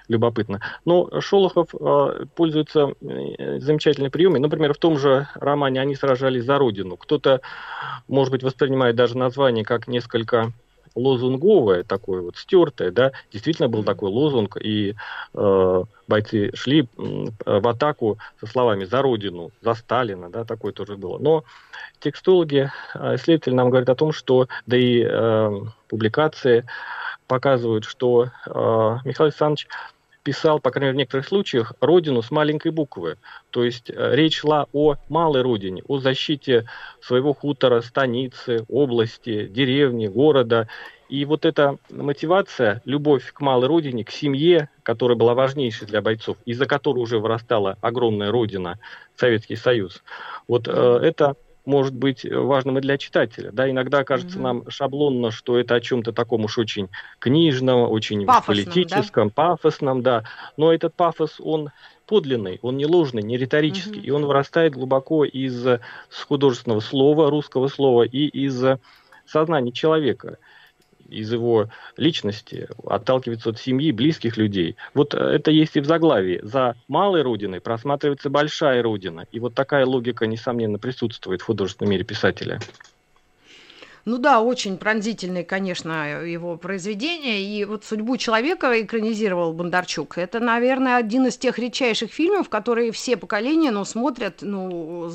любопытно. 0.07 0.59
Но 0.83 1.21
Шолохов 1.21 1.73
э, 1.73 2.25
пользуется 2.35 2.93
э, 3.01 3.59
замечательной 3.59 4.09
приемами. 4.09 4.39
Например, 4.39 4.73
в 4.73 4.77
том 4.77 4.97
же 4.97 5.27
романе 5.35 5.81
«Они 5.81 5.95
сражались 5.95 6.43
за 6.43 6.57
Родину». 6.57 6.97
Кто-то, 6.97 7.41
может 8.07 8.31
быть, 8.31 8.43
воспринимает 8.43 8.95
даже 8.95 9.17
название 9.17 9.63
как 9.63 9.87
несколько 9.87 10.51
лозунговое, 10.95 11.83
такое 11.83 12.21
вот 12.21 12.37
стертое, 12.37 12.91
да, 12.91 13.11
действительно 13.31 13.69
был 13.69 13.83
такой 13.83 14.09
лозунг, 14.09 14.57
и 14.57 14.95
э, 15.33 15.83
бойцы 16.07 16.51
шли 16.55 16.87
в 16.97 17.67
атаку 17.67 18.17
со 18.39 18.47
словами 18.47 18.85
«за 18.85 19.01
Родину», 19.01 19.51
«за 19.61 19.73
Сталина», 19.73 20.29
да, 20.29 20.43
такое 20.43 20.73
тоже 20.73 20.97
было. 20.97 21.17
Но 21.17 21.43
текстологи, 21.99 22.71
э, 22.95 23.15
исследователи 23.15 23.53
нам 23.53 23.69
говорят 23.69 23.89
о 23.89 23.95
том, 23.95 24.11
что, 24.11 24.47
да 24.65 24.77
и 24.77 25.03
э, 25.03 25.51
публикации 25.87 26.65
показывают, 27.27 27.85
что 27.85 28.25
э, 28.25 28.29
Михаил 29.05 29.27
Александрович 29.27 29.67
писал, 30.23 30.59
по 30.59 30.71
крайней 30.71 30.87
мере, 30.87 30.95
в 30.95 30.99
некоторых 30.99 31.27
случаях, 31.27 31.73
родину 31.81 32.21
с 32.21 32.31
маленькой 32.31 32.71
буквы. 32.71 33.17
То 33.49 33.63
есть 33.63 33.89
э, 33.89 34.15
речь 34.15 34.39
шла 34.39 34.67
о 34.73 34.95
малой 35.09 35.41
родине, 35.41 35.83
о 35.87 35.99
защите 35.99 36.67
своего 37.01 37.33
хутора, 37.33 37.81
станицы, 37.81 38.65
области, 38.67 39.47
деревни, 39.47 40.07
города. 40.07 40.67
И 41.09 41.25
вот 41.25 41.45
эта 41.45 41.77
мотивация, 41.89 42.81
любовь 42.85 43.33
к 43.33 43.41
малой 43.41 43.67
родине, 43.67 44.05
к 44.05 44.11
семье, 44.11 44.69
которая 44.83 45.17
была 45.17 45.33
важнейшей 45.33 45.87
для 45.87 46.01
бойцов, 46.01 46.37
из-за 46.45 46.65
которой 46.65 46.99
уже 46.99 47.19
вырастала 47.19 47.77
огромная 47.81 48.31
родина, 48.31 48.79
Советский 49.15 49.55
Союз, 49.55 50.03
вот 50.47 50.67
э, 50.67 50.99
это 51.03 51.35
может 51.65 51.93
быть 51.93 52.25
важным 52.25 52.77
и 52.77 52.81
для 52.81 52.97
читателя. 52.97 53.51
Да, 53.51 53.69
иногда 53.69 54.03
кажется 54.03 54.37
mm-hmm. 54.37 54.41
нам 54.41 54.69
шаблонно, 54.69 55.31
что 55.31 55.57
это 55.57 55.75
о 55.75 55.81
чем-то 55.81 56.11
таком 56.11 56.45
уж 56.45 56.57
очень 56.57 56.89
книжном, 57.19 57.89
очень 57.91 58.25
пафосном, 58.25 58.65
политическом, 58.65 59.27
да? 59.29 59.33
пафосном, 59.33 60.01
да. 60.01 60.23
Но 60.57 60.73
этот 60.73 60.95
пафос, 60.95 61.39
он 61.39 61.69
подлинный, 62.07 62.59
он 62.61 62.77
не 62.77 62.85
ложный, 62.85 63.23
не 63.23 63.37
риторический, 63.37 63.99
mm-hmm. 63.99 64.05
и 64.05 64.11
он 64.11 64.25
вырастает 64.25 64.73
глубоко 64.73 65.23
из 65.23 65.65
художественного 66.27 66.79
слова, 66.79 67.29
русского 67.29 67.67
слова 67.67 68.03
и 68.03 68.25
из 68.25 68.63
сознания 69.25 69.71
человека 69.71 70.37
из 71.11 71.31
его 71.31 71.69
личности, 71.97 72.67
отталкивается 72.85 73.49
от 73.49 73.59
семьи, 73.59 73.91
близких 73.91 74.37
людей. 74.37 74.75
Вот 74.93 75.13
это 75.13 75.51
есть 75.51 75.75
и 75.75 75.81
в 75.81 75.85
заглавии. 75.85 76.39
За 76.43 76.75
малой 76.87 77.21
родиной 77.21 77.61
просматривается 77.61 78.29
большая 78.29 78.81
родина. 78.81 79.25
И 79.31 79.39
вот 79.39 79.53
такая 79.53 79.85
логика, 79.85 80.25
несомненно, 80.25 80.79
присутствует 80.79 81.41
в 81.41 81.45
художественном 81.45 81.91
мире 81.91 82.03
писателя. 82.03 82.59
Ну 84.05 84.17
да, 84.17 84.41
очень 84.41 84.77
пронзительные, 84.77 85.43
конечно, 85.43 86.23
его 86.23 86.57
произведения. 86.57 87.41
И 87.41 87.65
вот 87.65 87.85
«Судьбу 87.85 88.17
человека» 88.17 88.81
экранизировал 88.81 89.53
Бондарчук. 89.53 90.17
Это, 90.17 90.39
наверное, 90.39 90.97
один 90.97 91.27
из 91.27 91.37
тех 91.37 91.59
редчайших 91.59 92.11
фильмов, 92.11 92.49
которые 92.49 92.91
все 92.91 93.15
поколения, 93.15 93.71
ну, 93.71 93.85
смотрят, 93.85 94.39
ну, 94.41 95.11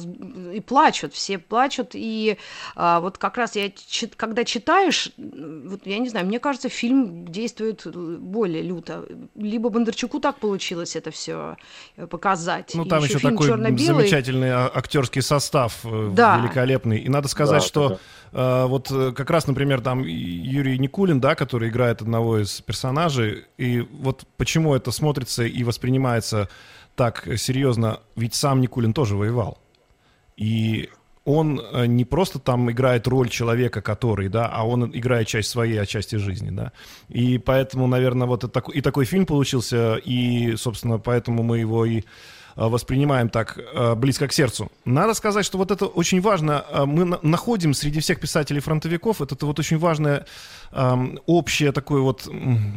и 0.52 0.60
плачут. 0.60 1.14
Все 1.14 1.38
плачут. 1.38 1.90
И 1.94 2.38
а, 2.76 3.00
вот 3.00 3.18
как 3.18 3.36
раз 3.36 3.56
я, 3.56 3.70
когда 4.16 4.44
читаешь, 4.44 5.10
вот 5.16 5.80
я 5.84 5.98
не 5.98 6.08
знаю, 6.08 6.26
мне 6.26 6.38
кажется, 6.38 6.68
фильм 6.68 7.26
действует 7.26 7.86
более 7.86 8.62
люто. 8.62 9.04
Либо 9.34 9.68
Бондарчуку 9.68 10.20
так 10.20 10.38
получилось 10.38 10.94
это 10.94 11.10
все 11.10 11.56
э, 11.96 12.06
показать. 12.06 12.72
Ну, 12.74 12.84
там 12.84 13.02
еще, 13.02 13.14
еще 13.14 13.30
такой 13.30 13.48
замечательный 13.48 14.52
а, 14.52 14.70
актерский 14.72 15.22
состав 15.22 15.80
э, 15.84 16.10
да. 16.12 16.38
великолепный. 16.38 16.98
И 16.98 17.08
надо 17.08 17.26
сказать, 17.26 17.62
да, 17.62 17.66
что... 17.66 17.88
Да 17.88 17.98
а, 18.32 18.66
вот 18.76 18.90
э, 18.90 19.12
как 19.12 19.30
раз, 19.30 19.46
например, 19.46 19.80
там 19.80 20.02
Юрий 20.02 20.78
Никулин, 20.78 21.20
да, 21.20 21.34
который 21.34 21.70
играет 21.70 22.02
одного 22.02 22.42
из 22.42 22.60
персонажей, 22.60 23.44
и 23.56 23.80
вот 23.80 24.24
почему 24.36 24.74
это 24.74 24.90
смотрится 24.90 25.44
и 25.44 25.64
воспринимается 25.64 26.48
так 26.94 27.26
серьезно, 27.36 28.00
ведь 28.16 28.34
сам 28.34 28.60
Никулин 28.60 28.92
тоже 28.92 29.16
воевал. 29.16 29.58
И 30.36 30.90
он 31.24 31.58
э, 31.60 31.86
не 31.86 32.04
просто 32.04 32.38
там 32.38 32.70
играет 32.70 33.08
роль 33.08 33.30
человека, 33.30 33.80
который, 33.80 34.28
да, 34.28 34.46
а 34.46 34.66
он 34.66 34.90
играет 34.94 35.26
часть 35.26 35.48
своей, 35.48 35.80
а 35.80 35.86
части 35.86 36.16
жизни, 36.16 36.50
да. 36.50 36.72
И 37.08 37.38
поэтому, 37.38 37.86
наверное, 37.86 38.28
вот 38.28 38.44
и 38.44 38.48
такой, 38.48 38.76
и 38.76 38.80
такой 38.82 39.06
фильм 39.06 39.24
получился, 39.24 39.96
и, 39.96 40.54
собственно, 40.56 40.98
поэтому 40.98 41.42
мы 41.42 41.58
его 41.58 41.86
и 41.86 42.02
воспринимаем 42.56 43.28
так 43.28 43.58
близко 43.96 44.26
к 44.28 44.32
сердцу. 44.32 44.72
Надо 44.84 45.14
сказать, 45.14 45.44
что 45.44 45.58
вот 45.58 45.70
это 45.70 45.86
очень 45.86 46.20
важно. 46.22 46.64
Мы 46.86 47.04
находим 47.22 47.74
среди 47.74 48.00
всех 48.00 48.18
писателей-фронтовиков, 48.18 49.20
это 49.20 49.46
вот 49.46 49.58
очень 49.58 49.78
важное 49.78 50.26
общее 51.26 51.72
такой 51.72 52.00
вот 52.00 52.28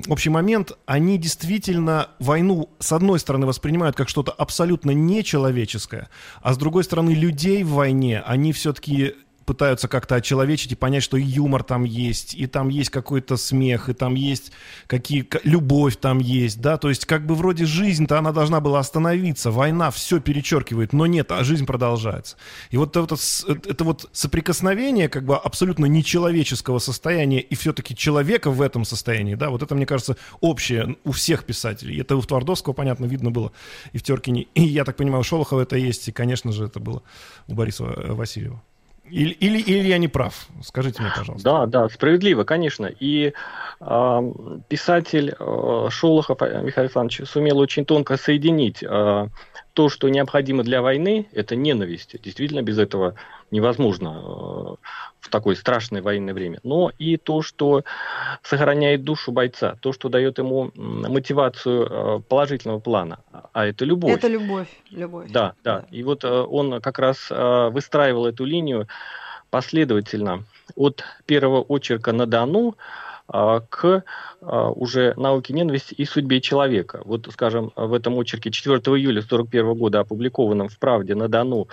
общий 0.07 0.29
момент. 0.29 0.73
Они 0.85 1.17
действительно 1.17 2.09
войну, 2.19 2.69
с 2.79 2.91
одной 2.91 3.19
стороны, 3.19 3.45
воспринимают 3.45 3.95
как 3.95 4.09
что-то 4.09 4.31
абсолютно 4.31 4.91
нечеловеческое, 4.91 6.09
а 6.41 6.53
с 6.53 6.57
другой 6.57 6.83
стороны, 6.83 7.11
людей 7.11 7.63
в 7.63 7.71
войне, 7.71 8.21
они 8.25 8.51
все-таки 8.53 9.15
пытаются 9.49 9.87
как-то 9.87 10.13
очеловечить 10.13 10.73
и 10.73 10.75
понять, 10.75 11.01
что 11.01 11.17
и 11.17 11.23
юмор 11.23 11.63
там 11.63 11.83
есть, 11.83 12.35
и 12.35 12.45
там 12.45 12.69
есть 12.69 12.91
какой-то 12.91 13.35
смех, 13.35 13.89
и 13.89 13.93
там 13.93 14.13
есть 14.13 14.51
какие 14.85 15.27
любовь 15.43 15.97
там 15.97 16.19
есть, 16.19 16.61
да, 16.61 16.77
то 16.77 16.87
есть 16.87 17.07
как 17.07 17.25
бы 17.25 17.33
вроде 17.33 17.65
жизнь-то 17.65 18.19
она 18.19 18.31
должна 18.31 18.59
была 18.59 18.77
остановиться, 18.77 19.49
война 19.49 19.89
все 19.89 20.19
перечеркивает, 20.19 20.93
но 20.93 21.07
нет, 21.07 21.31
а 21.31 21.43
жизнь 21.43 21.65
продолжается. 21.65 22.37
И 22.69 22.77
вот 22.77 22.95
это, 22.95 23.15
это 23.47 23.83
вот 23.83 24.07
соприкосновение 24.11 25.09
как 25.09 25.25
бы 25.25 25.35
абсолютно 25.35 25.87
нечеловеческого 25.87 26.77
состояния 26.77 27.39
и 27.39 27.55
все-таки 27.55 27.95
человека 27.95 28.51
в 28.51 28.61
этом 28.61 28.85
состоянии, 28.85 29.33
да, 29.33 29.49
вот 29.49 29.63
это, 29.63 29.73
мне 29.73 29.87
кажется, 29.87 30.15
общее 30.41 30.95
у 31.03 31.11
всех 31.11 31.43
писателей. 31.43 31.99
Это 31.99 32.15
у 32.15 32.21
Твардовского, 32.21 32.73
понятно, 32.73 33.05
видно 33.05 33.31
было, 33.31 33.51
и 33.93 33.97
в 33.97 34.03
Теркине, 34.03 34.45
и, 34.53 34.61
я 34.61 34.85
так 34.85 34.95
понимаю, 34.95 35.21
у 35.21 35.23
Шолохова 35.23 35.61
это 35.61 35.75
есть, 35.75 36.07
и, 36.07 36.11
конечно 36.11 36.51
же, 36.51 36.65
это 36.65 36.79
было 36.79 37.01
у 37.47 37.55
Бориса 37.55 37.83
Васильева. 37.83 38.61
Или, 39.11 39.31
или, 39.31 39.59
или 39.59 39.87
я 39.87 39.97
не 39.97 40.07
прав? 40.07 40.47
Скажите 40.63 41.01
мне, 41.01 41.11
пожалуйста. 41.15 41.49
Да, 41.49 41.65
да, 41.65 41.89
справедливо, 41.89 42.43
конечно. 42.43 42.85
И 42.85 43.33
э, 43.81 44.31
писатель 44.67 45.35
э, 45.39 45.87
Шолохов 45.89 46.41
Михаил 46.41 46.85
Александрович 46.85 47.27
сумел 47.27 47.57
очень 47.59 47.85
тонко 47.85 48.17
соединить 48.17 48.83
э, 48.83 49.27
то, 49.79 49.87
что 49.87 50.09
необходимо 50.09 50.63
для 50.63 50.81
войны, 50.81 51.29
это 51.31 51.55
ненависть. 51.55 52.21
Действительно, 52.21 52.61
без 52.61 52.77
этого 52.77 53.15
невозможно 53.49 54.09
э, 54.09 54.75
в 55.21 55.29
такое 55.29 55.55
страшное 55.55 56.01
военное 56.01 56.33
время. 56.33 56.59
Но 56.63 56.91
и 56.99 57.15
то, 57.15 57.41
что 57.41 57.85
сохраняет 58.43 59.05
душу 59.05 59.31
бойца, 59.31 59.77
то, 59.79 59.93
что 59.93 60.09
дает 60.09 60.37
ему 60.37 60.71
мотивацию 60.75 61.87
э, 61.89 62.19
положительного 62.27 62.81
плана, 62.81 63.19
а 63.53 63.67
это 63.67 63.85
любовь. 63.85 64.11
Это 64.11 64.27
любовь, 64.27 64.67
любовь. 64.91 65.31
Да, 65.31 65.53
да. 65.63 65.85
И 65.91 66.03
вот 66.03 66.25
э, 66.25 66.27
он 66.29 66.81
как 66.81 66.99
раз 66.99 67.29
выстраивал 67.29 68.25
эту 68.25 68.43
линию 68.43 68.85
последовательно 69.49 70.43
от 70.75 71.05
первого 71.25 71.61
очерка 71.69 72.11
на 72.11 72.25
Дону 72.25 72.75
к 73.31 74.03
уже 74.41 75.13
науке 75.17 75.53
ненависти 75.53 75.93
и 75.93 76.05
судьбе 76.05 76.41
человека. 76.41 77.01
Вот, 77.05 77.27
скажем, 77.31 77.71
в 77.75 77.93
этом 77.93 78.17
очерке 78.17 78.49
4 78.49 78.77
июля 78.77 79.19
1941 79.19 79.77
года, 79.77 79.99
опубликованном 79.99 80.67
в 80.67 80.79
«Правде» 80.79 81.13
на 81.13 81.27
Дону, 81.27 81.67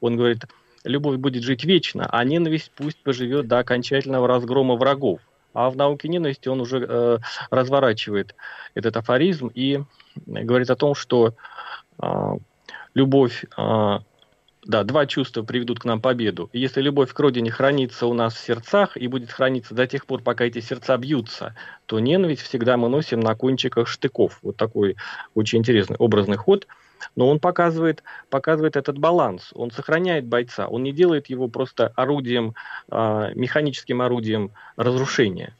он 0.00 0.16
говорит, 0.16 0.46
любовь 0.86 1.18
будет 1.18 1.42
жить 1.42 1.64
вечно, 1.64 2.06
а 2.10 2.24
ненависть 2.24 2.72
пусть 2.74 3.02
поживет 3.02 3.48
до 3.48 3.58
окончательного 3.58 4.26
разгрома 4.28 4.76
врагов. 4.76 5.20
А 5.52 5.70
в 5.70 5.76
науке 5.76 6.08
ненависти 6.08 6.48
он 6.48 6.60
уже 6.60 6.84
э, 6.86 7.18
разворачивает 7.50 8.34
этот 8.74 8.96
афоризм 8.96 9.48
и 9.48 9.82
говорит 10.26 10.70
о 10.70 10.76
том, 10.76 10.94
что 10.94 11.34
э, 12.00 12.32
любовь, 12.94 13.44
э, 13.56 13.98
да, 14.66 14.84
два 14.84 15.06
чувства 15.06 15.42
приведут 15.42 15.80
к 15.80 15.84
нам 15.84 16.00
победу. 16.00 16.50
И 16.52 16.58
если 16.58 16.80
любовь 16.80 17.12
к 17.12 17.18
родине 17.18 17.50
хранится 17.50 18.06
у 18.06 18.14
нас 18.14 18.34
в 18.34 18.38
сердцах 18.38 18.96
и 18.96 19.06
будет 19.06 19.30
храниться 19.30 19.74
до 19.74 19.86
тех 19.86 20.06
пор, 20.06 20.22
пока 20.22 20.44
эти 20.44 20.60
сердца 20.60 20.96
бьются, 20.96 21.54
то 21.86 21.98
ненависть 22.00 22.42
всегда 22.42 22.76
мы 22.76 22.88
носим 22.88 23.20
на 23.20 23.34
кончиках 23.34 23.88
штыков. 23.88 24.38
Вот 24.42 24.56
такой 24.56 24.96
очень 25.34 25.60
интересный 25.60 25.96
образный 25.96 26.36
ход– 26.36 26.66
но 27.14 27.28
он 27.28 27.40
показывает, 27.40 28.02
показывает 28.30 28.76
этот 28.76 28.98
баланс. 28.98 29.50
Он 29.54 29.70
сохраняет 29.70 30.26
бойца, 30.26 30.66
он 30.66 30.82
не 30.82 30.92
делает 30.92 31.28
его 31.28 31.48
просто 31.48 31.92
орудием, 31.96 32.54
э, 32.90 33.32
механическим 33.34 34.02
орудием 34.02 34.52
разрушения. 34.76 35.54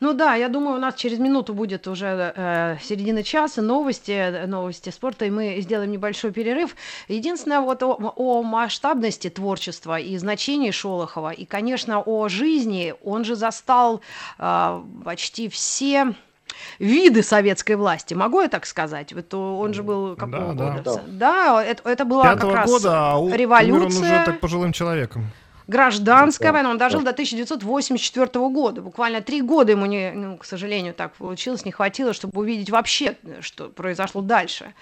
Ну 0.00 0.12
да, 0.12 0.34
я 0.34 0.48
думаю, 0.48 0.76
у 0.76 0.80
нас 0.80 0.94
через 0.94 1.18
минуту 1.18 1.54
будет 1.54 1.86
уже 1.86 2.32
э, 2.36 2.76
середина 2.82 3.22
часа, 3.22 3.62
новости, 3.62 4.46
новости 4.46 4.90
спорта, 4.90 5.24
и 5.24 5.30
мы 5.30 5.60
сделаем 5.60 5.90
небольшой 5.90 6.32
перерыв. 6.32 6.76
Единственное, 7.08 7.60
вот 7.60 7.82
о, 7.82 7.94
о 7.94 8.42
масштабности 8.42 9.30
творчества 9.30 9.98
и 9.98 10.16
значении 10.18 10.70
Шолохова, 10.70 11.30
и, 11.30 11.44
конечно, 11.44 12.02
о 12.04 12.28
жизни, 12.28 12.94
он 13.04 13.24
же 13.24 13.36
застал 13.36 14.00
э, 14.38 14.82
почти 15.04 15.48
все 15.48 16.14
виды 16.78 17.22
советской 17.22 17.76
власти. 17.76 18.14
Могу 18.14 18.40
я 18.40 18.48
так 18.48 18.66
сказать? 18.66 19.12
Это 19.12 19.36
он 19.36 19.74
же 19.74 19.82
был 19.82 20.16
какого 20.16 20.54
да, 20.54 20.70
года? 20.70 20.82
Да, 20.84 21.00
да 21.06 21.64
это, 21.64 21.88
это 21.88 22.04
была 22.04 22.36
как 22.36 22.52
раз 22.52 22.70
года, 22.70 23.14
а 23.14 23.36
революция. 23.36 23.74
Умер 23.74 23.96
он 23.96 24.04
уже 24.04 24.24
так 24.24 24.40
пожилым 24.40 24.72
человеком 24.72 25.30
гражданская 25.66 26.52
война. 26.52 26.70
Он 26.70 26.78
дожил 26.78 27.02
до 27.02 27.10
1984 27.10 28.26
года. 28.48 28.82
Буквально 28.82 29.20
три 29.20 29.42
года 29.42 29.72
ему, 29.72 29.86
не, 29.86 30.12
ну, 30.12 30.36
к 30.36 30.44
сожалению, 30.44 30.94
так 30.94 31.14
получилось, 31.14 31.64
не 31.64 31.72
хватило, 31.72 32.12
чтобы 32.12 32.38
увидеть 32.40 32.70
вообще, 32.70 33.16
что 33.40 33.68
произошло 33.68 34.22
дальше. 34.22 34.74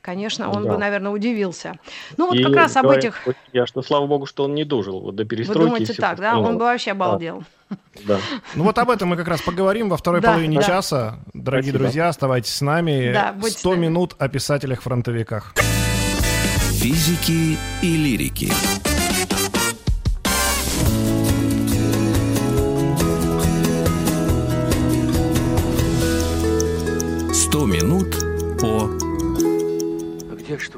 Конечно, 0.00 0.50
он 0.50 0.64
да. 0.64 0.72
бы, 0.72 0.78
наверное, 0.78 1.12
удивился. 1.12 1.78
Ну, 2.16 2.26
вот 2.26 2.34
и 2.34 2.42
как 2.42 2.54
раз 2.54 2.76
об 2.76 2.88
этих... 2.90 3.26
Я 3.52 3.66
что, 3.66 3.82
слава 3.82 4.06
богу, 4.06 4.26
что 4.26 4.44
он 4.44 4.54
не 4.54 4.64
дожил 4.64 5.00
вот 5.00 5.14
до 5.14 5.24
перестройки. 5.24 5.58
Вы 5.58 5.64
думаете 5.66 5.94
так, 5.94 6.18
да? 6.18 6.38
Он 6.38 6.58
бы 6.58 6.64
вообще 6.64 6.90
обалдел. 6.90 7.44
Да. 8.04 8.18
Ну 8.54 8.64
вот 8.64 8.76
об 8.78 8.90
этом 8.90 9.08
мы 9.08 9.16
как 9.16 9.28
раз 9.28 9.40
поговорим 9.40 9.88
во 9.88 9.96
второй 9.96 10.20
да, 10.20 10.32
половине 10.32 10.58
да. 10.58 10.62
часа. 10.62 11.20
Дорогие 11.32 11.70
Спасибо. 11.70 11.84
друзья, 11.84 12.08
оставайтесь 12.08 12.52
с 12.52 12.60
нами. 12.60 13.12
Да, 13.12 13.34
100 13.40 13.74
минут 13.76 14.14
о 14.18 14.28
писателях-фронтовиках. 14.28 15.54
Физики 16.74 17.56
и 17.80 17.96
лирики. 17.96 18.52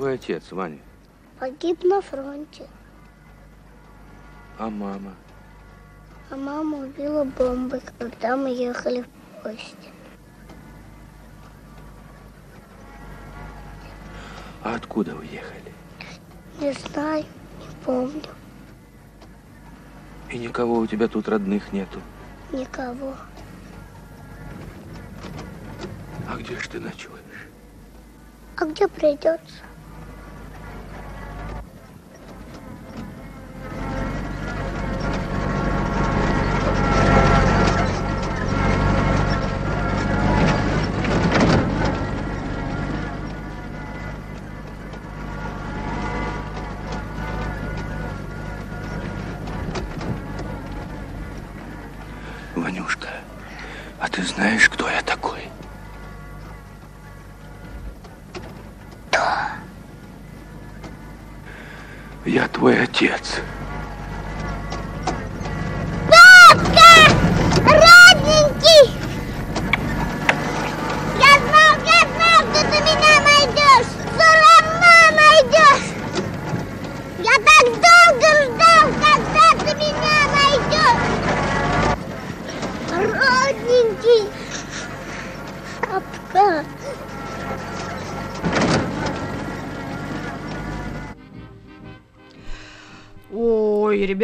Твой 0.05 0.17
отец, 0.17 0.53
Ваня? 0.53 0.81
Погиб 1.41 1.83
на 1.83 2.03
фронте. 2.03 2.69
А 4.59 4.69
мама? 4.69 5.15
А 6.29 6.37
мама 6.37 6.77
убила 6.81 7.25
бомбы, 7.25 7.81
когда 7.99 8.37
мы 8.37 8.51
ехали 8.51 9.01
в 9.03 9.43
гости. 9.43 9.89
А 14.63 14.75
откуда 14.75 15.15
вы 15.15 15.25
ехали? 15.25 15.73
Не 16.61 16.73
знаю, 16.73 17.25
не 17.59 17.85
помню. 17.87 18.23
И 20.31 20.37
никого 20.37 20.81
у 20.81 20.87
тебя 20.87 21.09
тут 21.09 21.29
родных 21.31 21.73
нету? 21.73 21.99
Никого. 22.53 23.15
А 26.29 26.37
где 26.37 26.61
же 26.61 26.69
ты 26.69 26.79
ночуешь? 26.79 27.49
А 28.59 28.67
где 28.67 28.87
придется? 28.87 29.65
Я 62.25 62.49
твой 62.49 62.83
отец. 62.83 63.43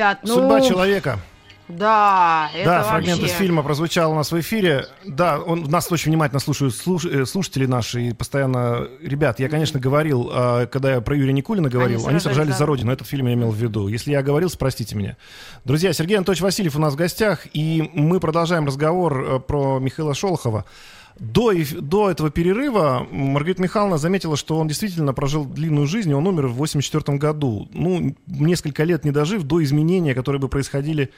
Ребят, 0.01 0.19
ну... 0.23 0.35
Судьба 0.35 0.61
человека. 0.63 1.19
Да, 1.69 2.51
это 2.53 2.65
да, 2.65 2.77
вообще... 2.79 2.91
фрагмент 2.91 3.23
из 3.23 3.31
фильма 3.31 3.63
прозвучал 3.63 4.11
у 4.11 4.15
нас 4.17 4.33
в 4.33 4.41
эфире. 4.41 4.87
Да, 5.07 5.39
он, 5.39 5.63
нас 5.65 5.93
очень 5.93 6.11
внимательно 6.11 6.41
слушают 6.41 6.75
слуш, 6.75 7.05
э, 7.05 7.25
слушатели 7.27 7.67
наши 7.67 8.09
и 8.09 8.13
постоянно... 8.13 8.89
Ребят, 9.01 9.39
я, 9.39 9.49
конечно, 9.49 9.79
говорил, 9.79 10.31
э, 10.33 10.67
когда 10.67 10.95
я 10.95 11.01
про 11.01 11.17
Юрия 11.17 11.33
Никулина 11.33 11.69
говорил, 11.69 12.09
они, 12.09 12.19
сражались 12.19 12.57
за 12.57 12.67
Родину. 12.67 12.91
Этот 12.91 13.07
фильм 13.07 13.29
я 13.29 13.35
имел 13.35 13.53
в 13.53 13.57
виду. 13.57 13.87
Если 13.87 14.11
я 14.11 14.23
говорил, 14.23 14.51
спросите 14.51 14.97
меня. 14.97 15.17
Друзья, 15.65 15.93
Сергей 15.93 16.17
Анатольевич 16.17 16.43
Васильев 16.43 16.75
у 16.75 16.81
нас 16.81 16.95
в 16.95 16.97
гостях, 16.97 17.47
и 17.53 17.89
мы 17.95 18.19
продолжаем 18.19 18.67
разговор 18.67 19.21
э, 19.23 19.39
про 19.39 19.79
Михаила 19.79 20.13
Шолохова. 20.13 20.65
До, 21.21 21.53
до 21.81 22.11
этого 22.11 22.31
перерыва 22.31 23.07
Маргарита 23.11 23.61
Михайловна 23.63 23.99
заметила, 23.99 24.39
что 24.39 24.57
он 24.57 24.69
действительно 24.69 25.13
прожил 25.13 25.45
длинную 25.45 25.87
жизнь, 25.87 26.11
и 26.11 26.15
он 26.15 26.27
умер 26.27 26.47
в 26.47 26.55
1984 26.55 27.19
году. 27.19 27.69
Ну, 27.75 28.17
несколько 28.27 28.85
лет 28.85 29.05
не 29.05 29.11
дожив 29.11 29.43
до 29.43 29.63
изменения, 29.63 30.15
которые 30.15 30.41
бы 30.41 30.49
происходили 30.49 31.11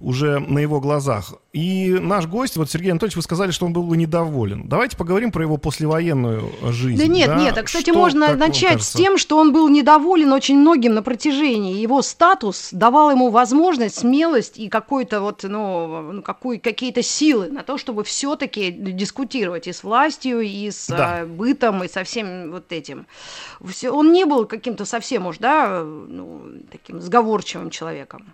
уже 0.00 0.38
на 0.38 0.58
его 0.58 0.80
глазах. 0.80 1.34
И 1.52 1.96
наш 2.00 2.26
гость, 2.26 2.56
вот 2.56 2.70
Сергей 2.70 2.90
Анатольевич, 2.90 3.16
вы 3.16 3.22
сказали, 3.22 3.50
что 3.50 3.66
он 3.66 3.72
был 3.72 3.82
бы 3.82 3.96
недоволен. 3.96 4.68
Давайте 4.68 4.96
поговорим 4.96 5.32
про 5.32 5.42
его 5.42 5.56
послевоенную 5.56 6.52
жизнь. 6.70 7.00
Да 7.00 7.06
нет, 7.06 7.28
да? 7.28 7.36
нет, 7.36 7.58
а, 7.58 7.62
кстати, 7.62 7.90
что, 7.90 7.98
можно 7.98 8.36
начать 8.36 8.82
с 8.82 8.92
тем, 8.92 9.18
что 9.18 9.38
он 9.38 9.52
был 9.52 9.68
недоволен 9.68 10.32
очень 10.32 10.58
многим 10.58 10.94
на 10.94 11.02
протяжении. 11.02 11.80
Его 11.80 12.02
статус 12.02 12.68
давал 12.70 13.10
ему 13.10 13.30
возможность, 13.30 13.98
смелость 13.98 14.58
и 14.58 14.68
какой-то 14.68 15.20
вот, 15.20 15.42
ну, 15.42 16.12
ну 16.12 16.22
какой, 16.22 16.58
какие-то 16.58 17.02
силы 17.02 17.48
на 17.48 17.64
то, 17.64 17.76
чтобы 17.76 18.04
все-таки 18.04 18.70
дискутировать 18.70 19.66
и 19.66 19.72
с 19.72 19.82
властью, 19.82 20.40
и 20.40 20.70
с 20.70 20.86
да. 20.86 21.20
а, 21.20 21.26
бытом, 21.26 21.82
и 21.82 21.88
со 21.88 22.04
всем 22.04 22.52
вот 22.52 22.70
этим. 22.72 23.06
Все, 23.66 23.90
он 23.90 24.12
не 24.12 24.24
был 24.24 24.46
каким-то 24.46 24.84
совсем 24.84 25.26
уж, 25.26 25.38
да, 25.38 25.82
ну, 25.82 26.42
таким 26.70 27.00
сговорчивым 27.00 27.70
человеком. 27.70 28.26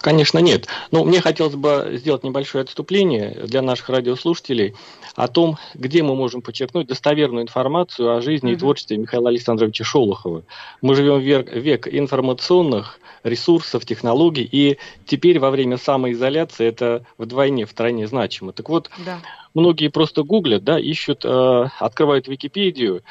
Конечно, 0.00 0.38
нет. 0.38 0.66
Но 0.90 1.04
мне 1.04 1.20
хотелось 1.20 1.54
бы 1.54 1.92
сделать 1.94 2.24
небольшое 2.24 2.62
отступление 2.62 3.42
для 3.44 3.62
наших 3.62 3.88
радиослушателей 3.88 4.74
о 5.14 5.28
том, 5.28 5.58
где 5.74 6.02
мы 6.02 6.14
можем 6.14 6.42
подчеркнуть 6.42 6.88
достоверную 6.88 7.44
информацию 7.44 8.16
о 8.16 8.20
жизни 8.20 8.50
mm-hmm. 8.50 8.54
и 8.54 8.58
творчестве 8.58 8.96
Михаила 8.96 9.28
Александровича 9.28 9.84
Шолохова. 9.84 10.42
Мы 10.80 10.94
живем 10.94 11.18
в 11.18 11.22
век, 11.22 11.52
век 11.52 11.86
информационных 11.86 12.98
ресурсов, 13.22 13.84
технологий, 13.84 14.48
и 14.50 14.78
теперь 15.06 15.38
во 15.38 15.50
время 15.50 15.76
самоизоляции 15.76 16.66
это 16.66 17.04
вдвойне, 17.18 17.66
втройне 17.66 18.06
значимо. 18.06 18.52
Так 18.52 18.68
вот, 18.68 18.90
да. 19.04 19.20
многие 19.54 19.88
просто 19.88 20.24
гуглят, 20.24 20.64
да, 20.64 20.78
ищут, 20.78 21.24
э, 21.24 21.68
открывают 21.78 22.26
Википедию, 22.26 23.02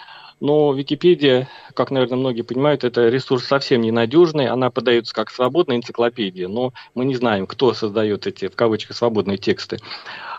но 0.41 0.73
Википедия, 0.73 1.47
как, 1.75 1.91
наверное, 1.91 2.17
многие 2.17 2.41
понимают, 2.41 2.83
это 2.83 3.07
ресурс 3.09 3.45
совсем 3.45 3.81
ненадежный. 3.81 4.47
Она 4.47 4.71
подается 4.71 5.13
как 5.13 5.29
свободная 5.29 5.77
энциклопедия, 5.77 6.47
но 6.47 6.73
мы 6.95 7.05
не 7.05 7.13
знаем, 7.13 7.45
кто 7.45 7.75
создает 7.75 8.25
эти, 8.25 8.47
в 8.47 8.55
кавычках, 8.55 8.97
свободные 8.97 9.37
тексты. 9.37 9.77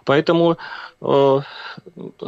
Поэтому 0.05 0.59
э, 1.01 1.41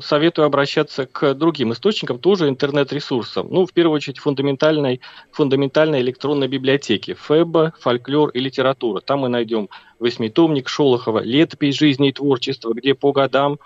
советую 0.01 0.47
обращаться 0.47 1.07
к 1.07 1.35
другим 1.35 1.73
источникам, 1.73 2.21
тоже 2.21 2.49
интернет-ресурсам. 2.49 3.49
Ну, 3.51 3.67
в 3.67 3.73
первую 3.73 3.97
очередь, 3.97 4.21
фундаментальной, 4.21 5.01
фундаментальной 5.33 6.01
электронной 6.01 6.47
библиотеки. 6.47 7.15
ФЭБа, 7.15 7.75
фольклор 7.81 8.31
и 8.31 8.39
литература. 8.39 9.01
Там 9.01 9.21
мы 9.21 9.29
найдем 9.29 9.69
восьмитомник 9.99 10.69
Шолохова, 10.69 11.25
летопись 11.25 11.77
жизни 11.77 12.11
и 12.11 12.13
творчества, 12.13 12.73
где 12.73 12.95
по 12.95 13.11
годам 13.11 13.59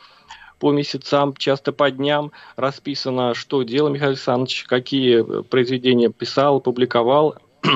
по 0.59 0.73
месяцам, 0.73 1.35
часто 1.35 1.73
по 1.73 1.91
дням 1.91 2.33
расписано, 2.57 3.35
что 3.35 3.63
делал 3.63 3.91
Михаил 3.91 4.11
Александрович, 4.11 4.65
какие 4.65 5.43
произведения 5.43 6.11
писал, 6.11 6.61
публиковал. 6.61 7.37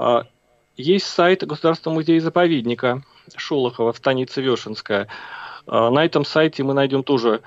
А, 0.00 0.26
есть 0.76 1.06
сайт 1.06 1.44
Государственного 1.44 1.96
музея-заповедника 1.98 3.02
Шолохова 3.34 3.92
в 3.92 3.96
станице 3.96 4.40
Вешенская. 4.40 5.08
А, 5.66 5.90
на 5.90 6.04
этом 6.04 6.24
сайте 6.24 6.62
мы 6.62 6.72
найдем 6.72 7.02
тоже 7.02 7.40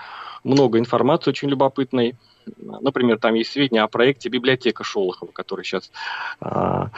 много 0.43 0.79
информации 0.79 1.29
очень 1.29 1.49
любопытной. 1.49 2.15
Например, 2.57 3.19
там 3.19 3.35
есть 3.35 3.51
сведения 3.51 3.83
о 3.83 3.87
проекте 3.87 4.27
«Библиотека 4.27 4.83
Шолохова», 4.83 5.31
который 5.31 5.63
сейчас 5.63 5.91
а, 6.39 6.89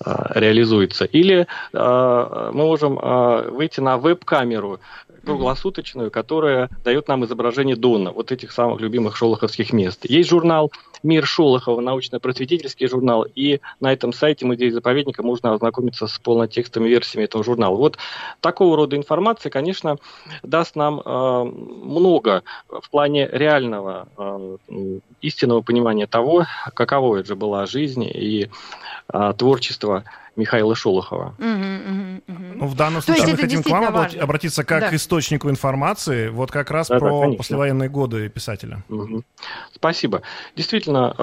а, 0.00 0.38
реализуется. 0.38 1.04
Или 1.04 1.46
а, 1.72 2.50
мы 2.52 2.64
можем 2.64 2.98
а, 3.00 3.42
выйти 3.50 3.80
на 3.80 3.98
веб-камеру 3.98 4.80
круглосуточную, 5.26 6.10
которая 6.10 6.70
дает 6.84 7.08
нам 7.08 7.24
изображение 7.24 7.76
Дона, 7.76 8.12
вот 8.12 8.32
этих 8.32 8.52
самых 8.52 8.80
любимых 8.80 9.16
шолоховских 9.16 9.72
мест. 9.72 10.04
Есть 10.04 10.30
журнал 10.30 10.70
«Мир 11.02 11.26
Шолохова», 11.26 11.80
научно-просветительский 11.80 12.88
журнал, 12.88 13.26
и 13.34 13.60
на 13.80 13.92
этом 13.92 14.12
сайте 14.12 14.46
музея-заповедника 14.46 15.22
можно 15.22 15.52
ознакомиться 15.52 16.06
с 16.06 16.18
полнотекстовыми 16.18 16.88
версиями 16.88 17.24
этого 17.24 17.44
журнала. 17.44 17.76
Вот 17.76 17.98
такого 18.40 18.76
рода 18.76 18.96
информация, 18.96 19.50
конечно, 19.50 19.98
даст 20.42 20.76
нам 20.76 21.00
э, 21.04 21.44
много 21.44 22.42
в 22.68 22.88
плане 22.88 23.28
реального 23.30 24.08
э, 24.16 24.56
истинного 25.20 25.60
понимания 25.62 26.06
того, 26.06 26.46
каково 26.74 27.18
это 27.18 27.28
же 27.28 27.36
была 27.36 27.66
жизнь 27.66 28.04
и 28.04 28.48
э, 29.12 29.34
творчество 29.36 30.04
Михаила 30.36 30.74
Шолохова. 30.74 31.34
Угу, 31.38 31.46
угу, 31.46 32.22
угу. 32.28 32.54
Ну, 32.56 32.66
в 32.66 32.74
данном 32.74 33.02
случае 33.02 33.28
мы 33.28 33.36
хотим 33.36 33.62
к 33.62 33.68
вам 33.68 33.92
важно. 33.92 34.22
обратиться 34.22 34.64
как 34.64 34.80
да. 34.80 34.90
к 34.90 34.92
источнику 34.94 35.48
информации, 35.50 36.28
вот 36.28 36.50
как 36.50 36.70
раз 36.70 36.88
да, 36.88 36.98
про 36.98 37.30
да, 37.30 37.36
послевоенные 37.36 37.88
годы 37.88 38.28
писателя. 38.28 38.84
Угу. 38.88 39.22
Спасибо. 39.74 40.22
Действительно, 40.54 41.14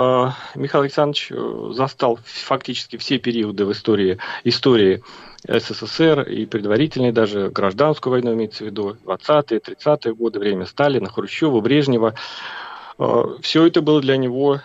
э, 0.56 0.60
Михаил 0.60 0.84
Александрович 0.84 1.32
э, 1.32 1.72
застал 1.74 2.20
фактически 2.26 2.98
все 2.98 3.20
периоды 3.20 3.66
в 3.66 3.72
истории, 3.72 4.18
истории 4.44 5.04
СССР 5.48 6.22
и 6.22 6.46
предварительной 6.46 7.12
даже 7.12 7.50
гражданскую 7.50 8.12
войну 8.12 8.34
имеется 8.34 8.64
в 8.64 8.68
виду, 8.68 8.98
20-е, 9.06 9.60
30-е 9.60 10.16
годы, 10.16 10.40
время 10.40 10.66
Сталина, 10.66 11.10
Хрущева, 11.10 11.60
Брежнева. 11.62 12.16
Э, 12.98 13.24
все 13.42 13.68
это 13.68 13.82
было 13.82 14.02
для 14.02 14.18
него 14.18 14.62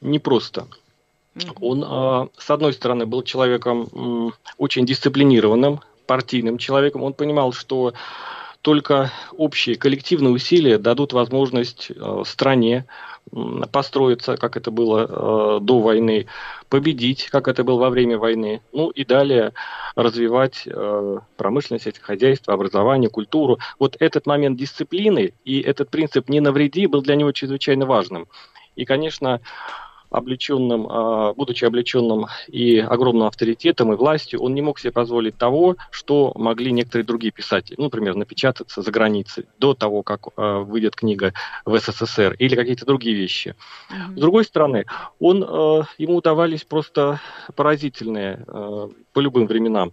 непросто. 0.00 0.66
Он, 1.60 1.84
а, 1.86 2.28
с 2.36 2.50
одной 2.50 2.72
стороны, 2.72 3.06
был 3.06 3.22
человеком 3.22 4.34
очень 4.58 4.86
дисциплинированным, 4.86 5.80
партийным 6.06 6.58
человеком. 6.58 7.02
Он 7.02 7.14
понимал, 7.14 7.52
что 7.52 7.92
только 8.62 9.10
общие 9.36 9.76
коллективные 9.76 10.32
усилия 10.32 10.76
дадут 10.76 11.12
возможность 11.12 11.90
а, 11.96 12.24
стране 12.24 12.84
построиться, 13.70 14.36
как 14.36 14.56
это 14.56 14.70
было 14.72 15.06
а, 15.08 15.60
до 15.60 15.78
войны, 15.78 16.26
победить, 16.68 17.28
как 17.30 17.46
это 17.46 17.62
было 17.62 17.78
во 17.78 17.90
время 17.90 18.18
войны, 18.18 18.60
ну 18.72 18.90
и 18.90 19.04
далее 19.04 19.52
развивать 19.94 20.68
промышленность, 21.36 22.00
хозяйство, 22.00 22.54
образование, 22.54 23.08
культуру. 23.08 23.58
Вот 23.78 23.96
этот 24.00 24.26
момент 24.26 24.58
дисциплины 24.58 25.32
и 25.44 25.60
этот 25.60 25.90
принцип 25.90 26.28
«не 26.28 26.40
навреди» 26.40 26.86
был 26.86 27.02
для 27.02 27.16
него 27.16 27.32
чрезвычайно 27.32 27.86
важным. 27.86 28.26
И, 28.76 28.84
конечно, 28.84 29.40
облеченным, 30.10 30.86
а, 30.88 31.32
будучи 31.34 31.64
облеченным 31.64 32.26
и 32.48 32.78
огромным 32.78 33.26
авторитетом 33.26 33.92
и 33.92 33.96
властью, 33.96 34.40
он 34.40 34.54
не 34.54 34.62
мог 34.62 34.78
себе 34.78 34.92
позволить 34.92 35.36
того, 35.36 35.76
что 35.90 36.32
могли 36.34 36.72
некоторые 36.72 37.06
другие 37.06 37.32
писатели, 37.32 37.76
ну, 37.78 37.84
например, 37.84 38.16
напечататься 38.16 38.82
за 38.82 38.90
границей 38.90 39.46
до 39.58 39.74
того, 39.74 40.02
как 40.02 40.28
а, 40.36 40.60
выйдет 40.60 40.96
книга 40.96 41.32
в 41.64 41.78
СССР 41.78 42.34
или 42.38 42.56
какие-то 42.56 42.84
другие 42.84 43.14
вещи. 43.14 43.54
Mm-hmm. 43.90 44.16
С 44.16 44.20
другой 44.20 44.44
стороны, 44.44 44.84
он, 45.20 45.44
а, 45.46 45.84
ему 45.98 46.16
удавались 46.16 46.64
просто 46.64 47.20
поразительные 47.54 48.44
по 49.12 49.20
любым 49.20 49.46
временам 49.46 49.92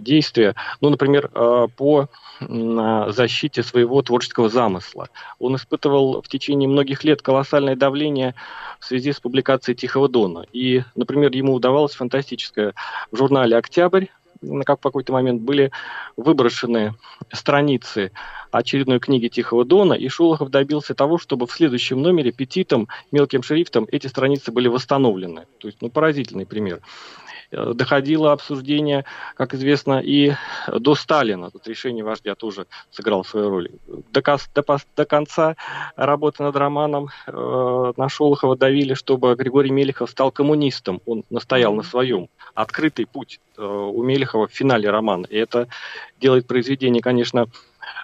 действия, 0.00 0.54
ну, 0.80 0.88
например, 0.90 1.28
по 1.76 2.08
защите 2.40 3.62
своего 3.62 4.02
творческого 4.02 4.48
замысла. 4.48 5.08
Он 5.38 5.56
испытывал 5.56 6.22
в 6.22 6.28
течение 6.28 6.68
многих 6.68 7.04
лет 7.04 7.22
колоссальное 7.22 7.76
давление 7.76 8.34
в 8.80 8.84
связи 8.84 9.12
с 9.12 9.20
публикацией 9.22 9.76
«Тихого 9.76 10.08
дона». 10.08 10.46
И, 10.52 10.82
например, 10.94 11.32
ему 11.32 11.54
удавалось 11.54 11.94
фантастическое 11.94 12.74
в 13.10 13.16
журнале 13.16 13.56
«Октябрь», 13.56 14.06
как 14.64 14.78
в 14.78 14.82
какой-то 14.82 15.12
момент 15.12 15.42
были 15.42 15.70
выброшены 16.16 16.94
страницы 17.32 18.12
очередной 18.50 18.98
книги 18.98 19.28
Тихого 19.28 19.64
Дона, 19.64 19.94
и 19.94 20.08
Шолохов 20.08 20.50
добился 20.50 20.94
того, 20.94 21.18
чтобы 21.18 21.46
в 21.46 21.52
следующем 21.52 22.02
номере 22.02 22.32
петитом, 22.32 22.88
мелким 23.10 23.42
шрифтом 23.42 23.86
эти 23.90 24.08
страницы 24.08 24.52
были 24.52 24.68
восстановлены. 24.68 25.46
То 25.58 25.68
есть, 25.68 25.80
ну, 25.80 25.90
поразительный 25.90 26.46
пример. 26.46 26.80
Э, 27.52 27.72
доходило 27.74 28.32
обсуждение, 28.32 29.04
как 29.36 29.54
известно, 29.54 30.00
и 30.00 30.32
до 30.68 30.94
Сталина. 30.94 31.50
Тут 31.50 31.66
решение 31.68 32.02
вождя 32.02 32.34
тоже 32.34 32.66
сыграло 32.90 33.22
свою 33.22 33.50
роль. 33.50 33.70
До, 33.86 34.22
до, 34.54 34.78
до 34.96 35.04
конца 35.04 35.56
работы 35.94 36.42
над 36.42 36.56
романом 36.56 37.08
э, 37.26 37.92
на 37.96 38.08
Шолохова 38.08 38.56
давили, 38.56 38.94
чтобы 38.94 39.34
Григорий 39.34 39.70
Мелехов 39.70 40.10
стал 40.10 40.30
коммунистом. 40.30 41.02
Он 41.04 41.24
настоял 41.28 41.74
на 41.74 41.82
своем. 41.82 42.28
Открытый 42.54 43.06
путь 43.06 43.40
э, 43.58 43.62
у 43.62 44.02
Мелехова 44.02 44.48
в 44.48 44.52
финале 44.52 44.88
романа. 44.90 45.26
И 45.28 45.36
это 45.36 45.68
делает 46.20 46.46
произведение, 46.46 47.02
конечно, 47.02 47.48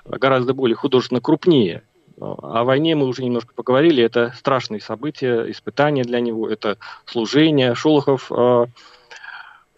гораздо 0.04 0.52
более 0.52 0.76
художественно 0.76 1.20
крупнее. 1.20 1.82
О 2.20 2.64
войне 2.64 2.96
мы 2.96 3.06
уже 3.06 3.24
немножко 3.24 3.54
поговорили. 3.54 4.02
Это 4.02 4.34
страшные 4.36 4.80
события, 4.80 5.50
испытания 5.50 6.02
для 6.02 6.20
него, 6.20 6.48
это 6.48 6.76
служение. 7.06 7.74
Шолохов 7.74 8.30
э, 8.30 8.66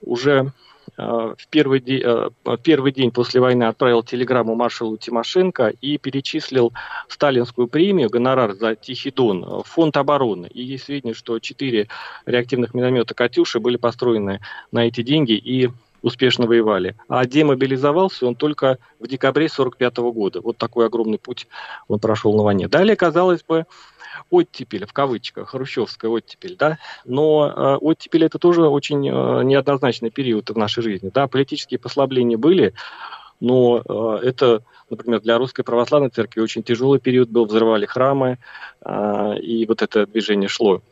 уже 0.03 0.53
в 0.97 1.37
первый, 1.51 1.81
день, 1.81 2.03
в 2.03 2.57
первый 2.59 2.93
день 2.93 3.11
после 3.11 3.41
войны 3.41 3.65
отправил 3.65 4.03
телеграмму 4.03 4.55
маршалу 4.55 4.97
Тимошенко 4.97 5.73
и 5.81 5.99
перечислил 5.99 6.73
сталинскую 7.09 7.69
премию, 7.69 8.11
гонорар 8.11 8.55
за 8.55 8.75
Тихий 8.75 9.11
Дон 9.11 9.45
в 9.45 9.63
фонд 9.63 9.97
обороны. 9.97 10.49
И 10.49 10.63
есть 10.63 10.85
сведения, 10.85 11.15
что 11.15 11.39
четыре 11.39 11.89
реактивных 12.27 12.75
миномета 12.75 13.15
«Катюши» 13.15 13.61
были 13.61 13.77
построены 13.77 14.41
на 14.73 14.87
эти 14.87 15.03
деньги 15.03 15.33
и 15.33 15.71
успешно 16.03 16.47
воевали. 16.47 16.97
А 17.09 17.25
демобилизовался 17.25 18.27
он 18.27 18.35
только 18.35 18.79
в 18.99 19.07
декабре 19.07 19.47
1945 19.47 19.97
года. 20.13 20.41
Вот 20.41 20.57
такой 20.57 20.87
огромный 20.87 21.19
путь 21.19 21.47
он 21.89 21.99
прошел 21.99 22.35
на 22.35 22.43
войне. 22.43 22.69
Далее, 22.69 22.97
казалось 22.97 23.43
бы, 23.43 23.67
оттепель, 24.31 24.87
в 24.87 24.93
кавычках, 24.93 25.51
хрущевская 25.51 26.11
оттепель, 26.11 26.57
да, 26.57 26.79
но 27.05 27.47
э, 27.47 27.77
оттепель 27.77 28.25
это 28.25 28.39
тоже 28.39 28.67
очень 28.69 29.09
э, 29.09 29.43
неоднозначный 29.45 30.11
период 30.11 30.51
в 30.51 30.57
нашей 30.57 30.83
жизни, 30.83 31.11
да, 31.13 31.27
политические 31.27 31.79
послабления 31.79 32.39
были, 32.39 32.75
но 33.41 33.83
э, 33.85 34.27
это, 34.27 34.63
например, 34.91 35.21
для 35.21 35.39
русской 35.39 35.63
православной 35.63 36.11
церкви 36.11 36.41
очень 36.41 36.63
тяжелый 36.63 37.01
период 37.01 37.31
был, 37.31 37.47
взрывали 37.47 37.87
храмы, 37.87 38.39
э, 38.85 39.39
и 39.39 39.67
вот 39.67 39.83
это 39.83 40.07
движение 40.07 40.49
шло. 40.49 40.83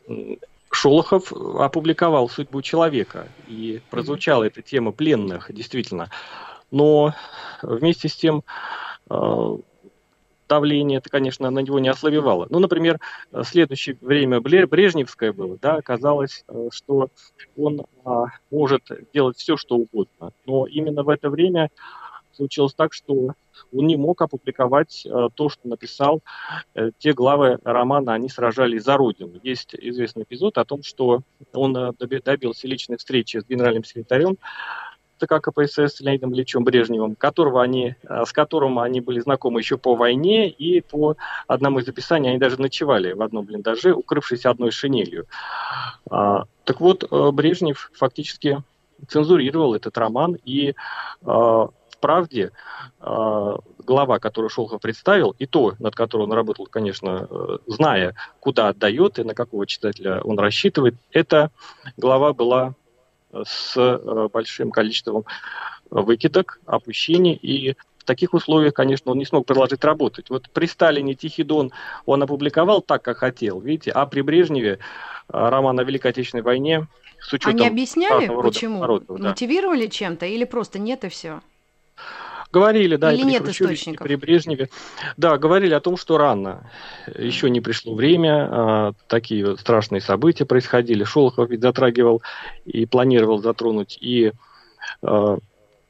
Шолохов 0.71 1.33
опубликовал 1.33 2.29
«Судьбу 2.29 2.61
человека», 2.61 3.27
и 3.47 3.81
прозвучала 3.89 4.43
эта 4.43 4.61
тема 4.61 4.91
пленных, 4.91 5.51
действительно. 5.51 6.09
Но 6.71 7.15
вместе 7.61 8.07
с 8.07 8.15
тем 8.15 8.43
э, 9.09 9.57
давление 10.49 10.97
это, 10.97 11.09
конечно, 11.09 11.49
на 11.49 11.59
него 11.59 11.79
не 11.79 11.89
ослабевало. 11.89 12.47
Ну, 12.49 12.59
например, 12.59 12.99
в 13.31 13.43
следующее 13.43 13.97
время 14.01 14.41
Брежневское 14.41 15.31
было, 15.31 15.57
да, 15.61 15.81
казалось, 15.81 16.43
э, 16.47 16.69
что 16.71 17.09
он 17.55 17.85
а, 18.03 18.25
может 18.51 18.83
делать 19.13 19.37
все, 19.37 19.55
что 19.55 19.75
угодно. 19.75 20.31
Но 20.45 20.65
именно 20.65 21.03
в 21.03 21.09
это 21.09 21.29
время 21.29 21.69
случилось 22.39 22.73
так, 22.73 22.93
что 22.93 23.33
он 23.73 23.87
не 23.87 23.97
мог 23.97 24.21
опубликовать 24.21 25.05
э, 25.05 25.29
то, 25.35 25.49
что 25.49 25.67
написал. 25.67 26.21
Э, 26.73 26.91
те 26.97 27.13
главы 27.13 27.59
романа 27.63 28.13
«Они 28.13 28.29
сражались 28.29 28.83
за 28.83 28.95
Родину». 28.95 29.39
Есть 29.43 29.75
известный 29.75 30.23
эпизод 30.23 30.57
о 30.57 30.65
том, 30.65 30.81
что 30.81 31.21
он 31.53 31.75
э, 31.75 31.91
добился 32.23 32.67
личной 32.67 32.97
встречи 32.97 33.37
с 33.37 33.45
генеральным 33.45 33.83
секретарем 33.83 34.37
ЦК 35.19 35.41
КПСС 35.41 35.99
Леонидом 35.99 36.33
Ильичем 36.33 36.63
Брежневым, 36.63 37.15
которого 37.15 37.61
они, 37.61 37.95
с 38.03 38.31
которым 38.31 38.79
они 38.79 39.01
были 39.01 39.19
знакомы 39.19 39.59
еще 39.59 39.77
по 39.77 39.95
войне, 39.95 40.49
и 40.49 40.81
по 40.81 41.15
одному 41.47 41.79
из 41.79 41.87
описаний 41.87 42.29
они 42.29 42.39
даже 42.39 42.59
ночевали 42.61 43.13
в 43.13 43.21
одном 43.21 43.45
блиндаже, 43.45 43.93
укрывшись 43.93 44.45
одной 44.45 44.71
шинелью. 44.71 45.25
А, 46.09 46.45
так 46.63 46.79
вот, 46.81 47.09
Брежнев 47.33 47.91
фактически 47.93 48.63
цензурировал 49.07 49.75
этот 49.75 49.97
роман, 49.97 50.37
и 50.45 50.75
правде 51.99 52.51
э, 52.99 53.55
глава, 53.85 54.19
которую 54.19 54.49
Шолхов 54.49 54.81
представил, 54.81 55.35
и 55.37 55.45
то, 55.45 55.75
над 55.79 55.95
которой 55.95 56.23
он 56.23 56.33
работал, 56.33 56.65
конечно, 56.65 57.27
э, 57.29 57.57
зная, 57.67 58.15
куда 58.39 58.69
отдает 58.69 59.19
и 59.19 59.23
на 59.23 59.33
какого 59.33 59.67
читателя 59.67 60.21
он 60.21 60.39
рассчитывает, 60.39 60.95
эта 61.11 61.51
глава 61.97 62.33
была 62.33 62.73
с 63.31 63.77
э, 63.77 64.27
большим 64.31 64.71
количеством 64.71 65.25
выкидок, 65.89 66.59
опущений, 66.65 67.33
и 67.33 67.75
в 67.97 68.03
таких 68.05 68.33
условиях, 68.33 68.73
конечно, 68.73 69.11
он 69.11 69.17
не 69.17 69.25
смог 69.25 69.45
продолжить 69.45 69.83
работать. 69.83 70.29
Вот 70.29 70.49
при 70.49 70.65
Сталине 70.65 71.13
Тихий 71.13 71.43
Дон 71.43 71.71
он 72.05 72.23
опубликовал 72.23 72.81
так, 72.81 73.03
как 73.03 73.17
хотел, 73.17 73.59
видите, 73.59 73.91
а 73.91 74.05
при 74.05 74.21
Брежневе 74.21 74.79
роман 75.27 75.79
о 75.79 75.83
Великой 75.83 76.11
Отечественной 76.11 76.43
войне 76.43 76.87
с 77.19 77.31
учетом 77.33 77.55
Они 77.55 77.67
объясняли, 77.67 78.27
почему? 78.27 78.79
Народов, 78.79 79.19
да. 79.19 79.29
Мотивировали 79.29 79.87
чем-то 79.87 80.25
или 80.25 80.45
просто 80.45 80.79
нет 80.79 81.03
и 81.03 81.09
все? 81.09 81.41
Говорили, 82.51 82.95
да, 82.95 83.13
Или 83.13 83.21
и 83.21 83.23
при 83.23 83.31
нет 83.31 83.47
источников? 83.47 84.05
И 84.05 84.09
при 84.09 84.15
Брежневе. 84.15 84.69
Да, 85.17 85.37
говорили 85.37 85.73
о 85.73 85.79
том, 85.79 85.97
что 85.97 86.17
рано. 86.17 86.69
Еще 87.15 87.49
не 87.49 87.61
пришло 87.61 87.93
время. 87.93 88.47
А, 88.51 88.93
такие 89.07 89.55
страшные 89.57 90.01
события 90.01 90.45
происходили. 90.45 91.03
Шолохов 91.03 91.49
ведь 91.49 91.61
затрагивал 91.61 92.23
и 92.65 92.87
планировал 92.87 93.39
затронуть 93.39 93.99
и 94.01 94.31
а, 95.03 95.37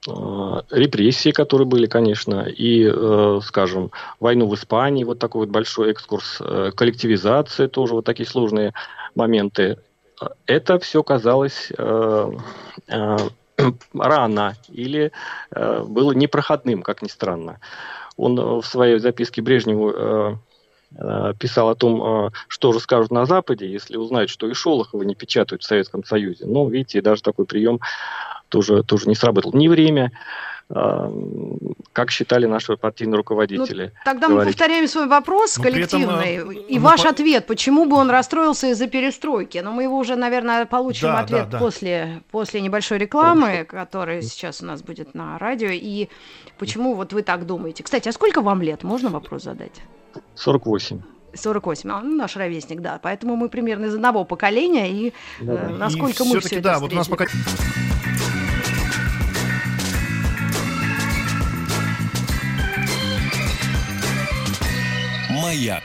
а, 0.07 0.63
репрессии, 0.69 1.31
которые 1.31 1.67
были, 1.67 1.85
конечно, 1.85 2.41
и, 2.41 2.89
э, 2.89 3.39
скажем, 3.43 3.91
войну 4.19 4.47
в 4.47 4.55
Испании, 4.55 5.03
вот 5.03 5.19
такой 5.19 5.41
вот 5.41 5.49
большой 5.49 5.91
экскурс, 5.91 6.37
э, 6.39 6.71
коллективизация, 6.73 7.67
тоже 7.67 7.95
вот 7.95 8.05
такие 8.05 8.27
сложные 8.27 8.73
моменты. 9.15 9.77
Это 10.45 10.79
все 10.79 11.03
казалось 11.03 11.71
э, 11.77 12.31
рано 13.93 14.55
или 14.69 15.11
э, 15.51 15.83
было 15.83 16.11
непроходным, 16.11 16.81
как 16.81 17.01
ни 17.01 17.07
странно. 17.07 17.59
Он 18.17 18.39
э, 18.39 18.43
в 18.61 18.65
своей 18.65 18.99
записке 18.99 19.41
Брежневу 19.41 19.91
э, 19.91 20.35
э, 20.95 21.33
писал 21.39 21.69
о 21.69 21.75
том, 21.75 22.27
э, 22.27 22.29
что 22.47 22.73
же 22.73 22.79
скажут 22.79 23.11
на 23.11 23.25
Западе, 23.25 23.71
если 23.71 23.97
узнают, 23.97 24.29
что 24.29 24.47
и 24.47 24.53
Шолохова 24.53 25.03
не 25.03 25.15
печатают 25.15 25.63
в 25.63 25.67
Советском 25.67 26.03
Союзе. 26.03 26.45
Но, 26.45 26.67
видите, 26.67 27.01
даже 27.01 27.21
такой 27.21 27.45
прием 27.45 27.79
тоже, 28.49 28.83
тоже 28.83 29.07
не 29.07 29.15
сработал. 29.15 29.53
Не 29.53 29.69
время, 29.69 30.11
как 30.71 32.11
считали 32.11 32.45
наши 32.45 32.77
партийные 32.77 33.17
руководители. 33.17 33.85
Ну, 33.85 34.01
тогда 34.05 34.27
говорить. 34.27 34.45
мы 34.45 34.51
повторяем 34.51 34.87
свой 34.87 35.07
вопрос 35.07 35.57
Но 35.57 35.63
коллективный. 35.63 36.35
Этом, 36.35 36.51
и 36.51 36.75
ну, 36.77 36.81
ваш 36.81 37.03
по... 37.03 37.09
ответ, 37.09 37.47
почему 37.47 37.85
бы 37.85 37.95
он 37.95 38.11
расстроился 38.11 38.67
из-за 38.67 38.87
перестройки? 38.87 39.57
Но 39.57 39.71
мы 39.71 39.83
его 39.83 39.97
уже, 39.97 40.15
наверное, 40.15 40.65
получим 40.67 41.07
да, 41.07 41.19
ответ 41.21 41.45
да, 41.45 41.57
да. 41.57 41.59
После, 41.59 42.21
после 42.29 42.61
небольшой 42.61 42.99
рекламы, 42.99 43.65
которая 43.65 44.21
сейчас 44.21 44.61
у 44.61 44.65
нас 44.65 44.83
будет 44.83 45.15
на 45.15 45.39
радио. 45.39 45.69
И 45.71 46.07
почему 46.59 46.93
вот 46.93 47.13
вы 47.13 47.23
так 47.23 47.47
думаете? 47.47 47.83
Кстати, 47.83 48.07
а 48.07 48.11
сколько 48.11 48.41
вам 48.41 48.61
лет? 48.61 48.83
Можно 48.83 49.09
вопрос 49.09 49.43
задать? 49.43 49.81
48. 50.35 51.01
48, 51.33 51.91
а, 51.91 52.01
ну, 52.01 52.15
наш 52.15 52.35
ровесник, 52.35 52.81
да. 52.81 52.99
Поэтому 53.01 53.35
мы 53.35 53.49
примерно 53.49 53.85
из 53.85 53.95
одного 53.95 54.23
поколения, 54.23 54.91
и 54.91 55.13
да, 55.39 55.53
э, 55.53 55.69
насколько 55.69 56.23
и 56.23 56.27
мы 56.27 56.39
все 56.39 56.59
да, 56.59 56.73
это 56.73 56.79
вот 56.79 56.93
у 56.93 56.95
нас 56.95 57.07
пока... 57.07 57.25
Маяк. 65.49 65.83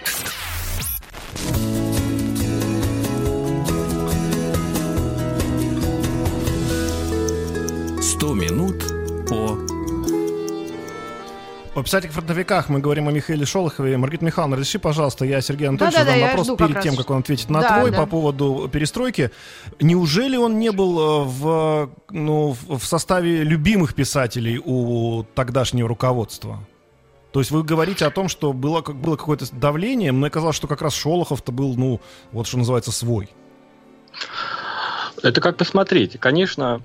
Сто 8.02 8.34
минут 8.34 8.84
по 9.26 9.56
о 11.74 11.82
писателях-фронтовиках 11.82 12.68
мы 12.68 12.80
говорим 12.80 13.08
о 13.08 13.10
Михаиле 13.10 13.46
Шолохове. 13.46 13.96
Маргарита 13.96 14.26
Михайловна, 14.26 14.56
разреши, 14.56 14.78
пожалуйста, 14.78 15.24
я 15.24 15.40
Сергею 15.40 15.70
Анатольевичу 15.70 15.98
да, 15.98 16.04
да, 16.04 16.10
задам 16.12 16.20
да, 16.20 16.36
вопрос 16.36 16.58
перед 16.58 16.82
тем, 16.82 16.96
как 16.96 17.08
он 17.08 17.20
ответит 17.20 17.48
на 17.48 17.62
да, 17.62 17.78
твой 17.78 17.90
да. 17.90 18.00
по 18.00 18.06
поводу 18.06 18.68
перестройки. 18.70 19.30
Неужели 19.80 20.36
он 20.36 20.58
не 20.58 20.72
был 20.72 21.00
э, 21.00 21.24
в, 21.24 21.90
ну, 22.10 22.54
в 22.68 22.84
составе 22.84 23.42
любимых 23.42 23.94
писателей 23.94 24.60
у 24.62 25.24
тогдашнего 25.34 25.88
руководства? 25.88 26.60
То 27.34 27.40
есть 27.40 27.50
вы 27.50 27.64
говорите 27.64 28.06
о 28.06 28.12
том, 28.12 28.28
что 28.28 28.52
было, 28.52 28.80
было 28.80 29.16
какое-то 29.16 29.52
давление. 29.52 30.12
Мне 30.12 30.30
казалось, 30.30 30.54
что 30.54 30.68
как 30.68 30.82
раз 30.82 30.94
Шолохов-то 30.94 31.50
был, 31.50 31.74
ну, 31.74 32.00
вот 32.30 32.46
что 32.46 32.58
называется, 32.58 32.92
свой. 32.92 33.28
Это 35.24 35.40
как 35.40 35.56
посмотреть. 35.56 36.18
Конечно, 36.20 36.82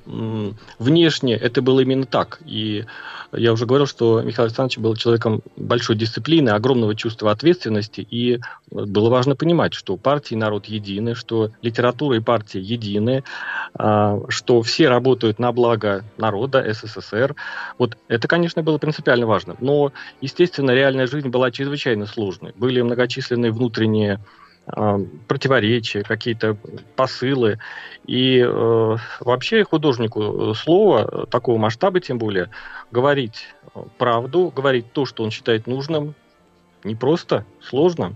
внешне 0.79 1.35
это 1.35 1.61
было 1.61 1.81
именно 1.81 2.05
так. 2.05 2.39
И 2.45 2.85
я 3.33 3.51
уже 3.51 3.65
говорил, 3.65 3.85
что 3.85 4.21
Михаил 4.21 4.45
Александрович 4.45 4.77
был 4.77 4.95
человеком 4.95 5.41
большой 5.57 5.97
дисциплины, 5.97 6.51
огромного 6.51 6.95
чувства 6.95 7.31
ответственности, 7.31 8.07
и 8.09 8.39
было 8.71 9.09
важно 9.09 9.35
понимать, 9.35 9.73
что 9.73 9.97
партии 9.97 10.35
и 10.35 10.37
народ 10.37 10.67
едины, 10.67 11.15
что 11.15 11.51
литература 11.61 12.15
и 12.15 12.21
партии 12.21 12.61
едины, 12.61 13.25
а, 13.73 14.21
что 14.29 14.61
все 14.61 14.87
работают 14.87 15.37
на 15.37 15.51
благо 15.51 16.05
народа, 16.15 16.65
СССР. 16.73 17.35
Вот 17.77 17.97
это, 18.07 18.29
конечно, 18.29 18.63
было 18.63 18.77
принципиально 18.77 19.27
важно. 19.27 19.57
Но, 19.59 19.91
естественно, 20.21 20.71
реальная 20.71 21.07
жизнь 21.07 21.27
была 21.27 21.51
чрезвычайно 21.51 22.05
сложной. 22.05 22.53
Были 22.55 22.81
многочисленные 22.81 23.51
внутренние 23.51 24.21
противоречия, 25.27 26.03
какие-то 26.03 26.57
посылы. 26.95 27.59
И 28.05 28.39
э, 28.39 28.97
вообще 29.19 29.63
художнику 29.63 30.53
слова 30.55 31.25
такого 31.27 31.57
масштаба, 31.57 31.99
тем 31.99 32.17
более, 32.17 32.49
говорить 32.91 33.47
правду, 33.97 34.51
говорить 34.55 34.91
то, 34.93 35.05
что 35.05 35.23
он 35.23 35.31
считает 35.31 35.67
нужным, 35.67 36.15
не 36.83 36.95
просто, 36.95 37.45
сложно. 37.61 38.15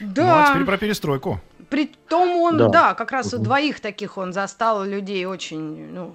Да. 0.00 0.24
Ну, 0.24 0.30
а 0.30 0.52
теперь 0.52 0.64
про 0.64 0.76
перестройку. 0.76 1.40
Притом 1.70 2.36
он, 2.36 2.56
да, 2.56 2.68
да 2.68 2.94
как 2.94 3.12
раз 3.12 3.34
у 3.34 3.38
двоих 3.38 3.80
таких 3.80 4.16
он 4.16 4.32
застал 4.32 4.84
людей 4.84 5.26
очень, 5.26 5.92
ну, 5.92 6.14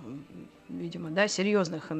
видимо, 0.77 1.09
да, 1.12 1.27
серьезных. 1.27 1.91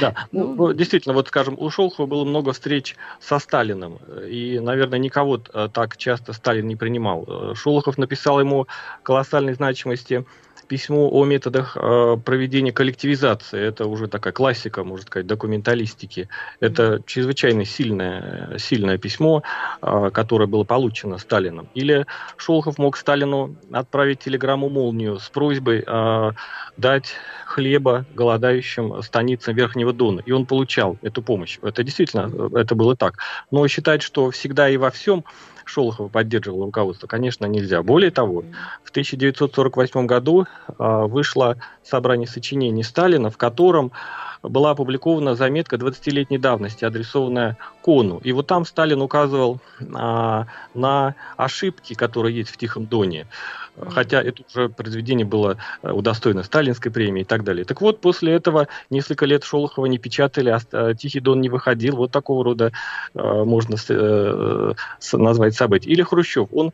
Да, 0.00 0.26
ну, 0.32 0.54
ну, 0.54 0.72
действительно, 0.72 1.14
вот, 1.14 1.28
скажем, 1.28 1.56
у 1.58 1.70
Шолхова 1.70 2.06
было 2.06 2.24
много 2.24 2.52
встреч 2.52 2.96
со 3.20 3.38
Сталиным, 3.38 3.98
и, 4.28 4.58
наверное, 4.60 4.98
никого 4.98 5.38
так 5.38 5.96
часто 5.96 6.32
Сталин 6.32 6.66
не 6.66 6.76
принимал. 6.76 7.54
Шолохов 7.54 7.98
написал 7.98 8.40
ему 8.40 8.66
колоссальной 9.02 9.54
значимости 9.54 10.24
письмо 10.72 11.10
о 11.12 11.26
методах 11.26 11.76
э, 11.76 12.16
проведения 12.24 12.72
коллективизации. 12.72 13.60
Это 13.60 13.84
уже 13.84 14.08
такая 14.08 14.32
классика, 14.32 14.84
можно 14.84 15.06
сказать, 15.06 15.26
документалистики. 15.26 16.30
Это 16.60 17.02
чрезвычайно 17.04 17.66
сильное, 17.66 18.56
сильное 18.56 18.96
письмо, 18.96 19.42
э, 19.82 20.10
которое 20.14 20.46
было 20.46 20.64
получено 20.64 21.18
Сталином. 21.18 21.68
Или 21.74 22.06
Шолохов 22.38 22.78
мог 22.78 22.96
Сталину 22.96 23.54
отправить 23.70 24.20
телеграмму 24.20 24.70
«Молнию» 24.70 25.18
с 25.18 25.28
просьбой 25.28 25.84
э, 25.86 26.32
дать 26.78 27.12
хлеба 27.44 28.06
голодающим 28.14 29.02
станицам 29.02 29.54
Верхнего 29.54 29.92
Дона. 29.92 30.22
И 30.24 30.32
он 30.32 30.46
получал 30.46 30.96
эту 31.02 31.20
помощь. 31.20 31.58
Это 31.60 31.82
действительно, 31.82 32.32
это 32.56 32.74
было 32.74 32.96
так. 32.96 33.18
Но 33.50 33.68
считать, 33.68 34.00
что 34.00 34.30
всегда 34.30 34.70
и 34.70 34.78
во 34.78 34.90
всем 34.90 35.22
Шолохова 35.64 36.08
поддерживал 36.08 36.64
руководство, 36.64 37.06
конечно, 37.06 37.46
нельзя. 37.46 37.82
Более 37.82 38.10
того, 38.10 38.44
в 38.84 38.90
1948 38.90 40.06
году 40.06 40.46
э, 40.68 40.74
вышло 40.78 41.56
собрание 41.82 42.26
сочинений 42.26 42.82
Сталина, 42.82 43.30
в 43.30 43.36
котором 43.36 43.92
была 44.42 44.72
опубликована 44.72 45.34
заметка 45.34 45.76
20-летней 45.76 46.38
давности, 46.38 46.84
адресованная 46.84 47.56
Кону. 47.82 48.18
И 48.18 48.32
вот 48.32 48.46
там 48.46 48.64
Сталин 48.64 49.02
указывал 49.02 49.60
а, 49.94 50.46
на 50.74 51.14
ошибки, 51.36 51.94
которые 51.94 52.36
есть 52.36 52.50
в 52.50 52.56
Тихом 52.56 52.86
Доне. 52.86 53.26
Хотя 53.88 54.22
это 54.22 54.42
уже 54.48 54.68
произведение 54.68 55.24
было 55.24 55.56
э, 55.82 55.90
удостоено 55.90 56.42
сталинской 56.42 56.92
премии 56.92 57.22
и 57.22 57.24
так 57.24 57.42
далее. 57.42 57.64
Так 57.64 57.80
вот, 57.80 58.00
после 58.00 58.34
этого 58.34 58.68
несколько 58.90 59.24
лет 59.24 59.44
Шолохова 59.44 59.86
не 59.86 59.96
печатали, 59.96 60.50
а 60.50 60.60
э, 60.72 60.94
Тихий 60.98 61.20
Дон 61.20 61.40
не 61.40 61.48
выходил. 61.48 61.96
Вот 61.96 62.10
такого 62.10 62.44
рода 62.44 62.72
э, 63.14 63.44
можно 63.44 63.76
назвать 65.12 65.54
события. 65.54 65.90
Или 65.90 66.02
Хрущев. 66.02 66.48
Он 66.52 66.72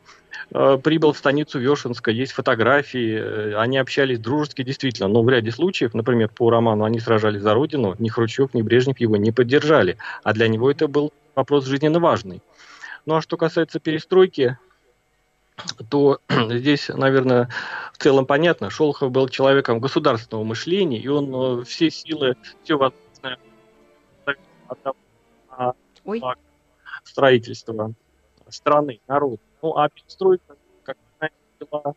прибыл 0.83 1.13
в 1.13 1.17
станицу 1.17 1.59
Вешенска, 1.59 2.09
есть 2.09 2.31
фотографии, 2.31 3.53
они 3.53 3.77
общались 3.77 4.19
дружески, 4.19 4.63
действительно, 4.63 5.07
но 5.07 5.21
в 5.21 5.29
ряде 5.29 5.51
случаев, 5.51 5.93
например, 5.93 6.29
по 6.29 6.49
роману 6.49 6.85
«Они 6.85 6.99
сражались 6.99 7.41
за 7.41 7.53
Родину», 7.53 7.95
ни 7.99 8.09
Хрущев, 8.09 8.53
ни 8.55 8.63
Брежнев 8.63 8.99
его 8.99 9.15
не 9.17 9.31
поддержали, 9.31 9.97
а 10.23 10.33
для 10.33 10.47
него 10.47 10.71
это 10.71 10.87
был 10.87 10.98
вопрос 11.39 11.65
жизненно 11.65 11.99
важный. 11.99 12.41
Ну 13.05 13.15
а 13.15 13.21
что 13.21 13.37
касается 13.37 13.79
перестройки, 13.79 14.57
то 15.89 16.19
здесь, 16.29 16.89
наверное, 16.89 17.49
в 17.93 17.97
целом 17.97 18.25
понятно. 18.25 18.69
Шолохов 18.69 19.11
был 19.11 19.27
человеком 19.29 19.79
государственного 19.79 20.43
мышления, 20.43 20.99
и 20.99 21.07
он 21.07 21.61
э, 21.61 21.63
все 21.65 21.89
силы, 21.89 22.35
все 22.63 22.77
возможное 22.77 23.37
отдал 24.67 24.95
на 25.57 25.73
строительство 27.03 27.93
страны, 28.49 28.99
народа. 29.07 29.41
Ну, 29.61 29.75
а 29.75 29.89
перестройка, 29.89 30.55
как 30.83 30.97
была 31.71 31.93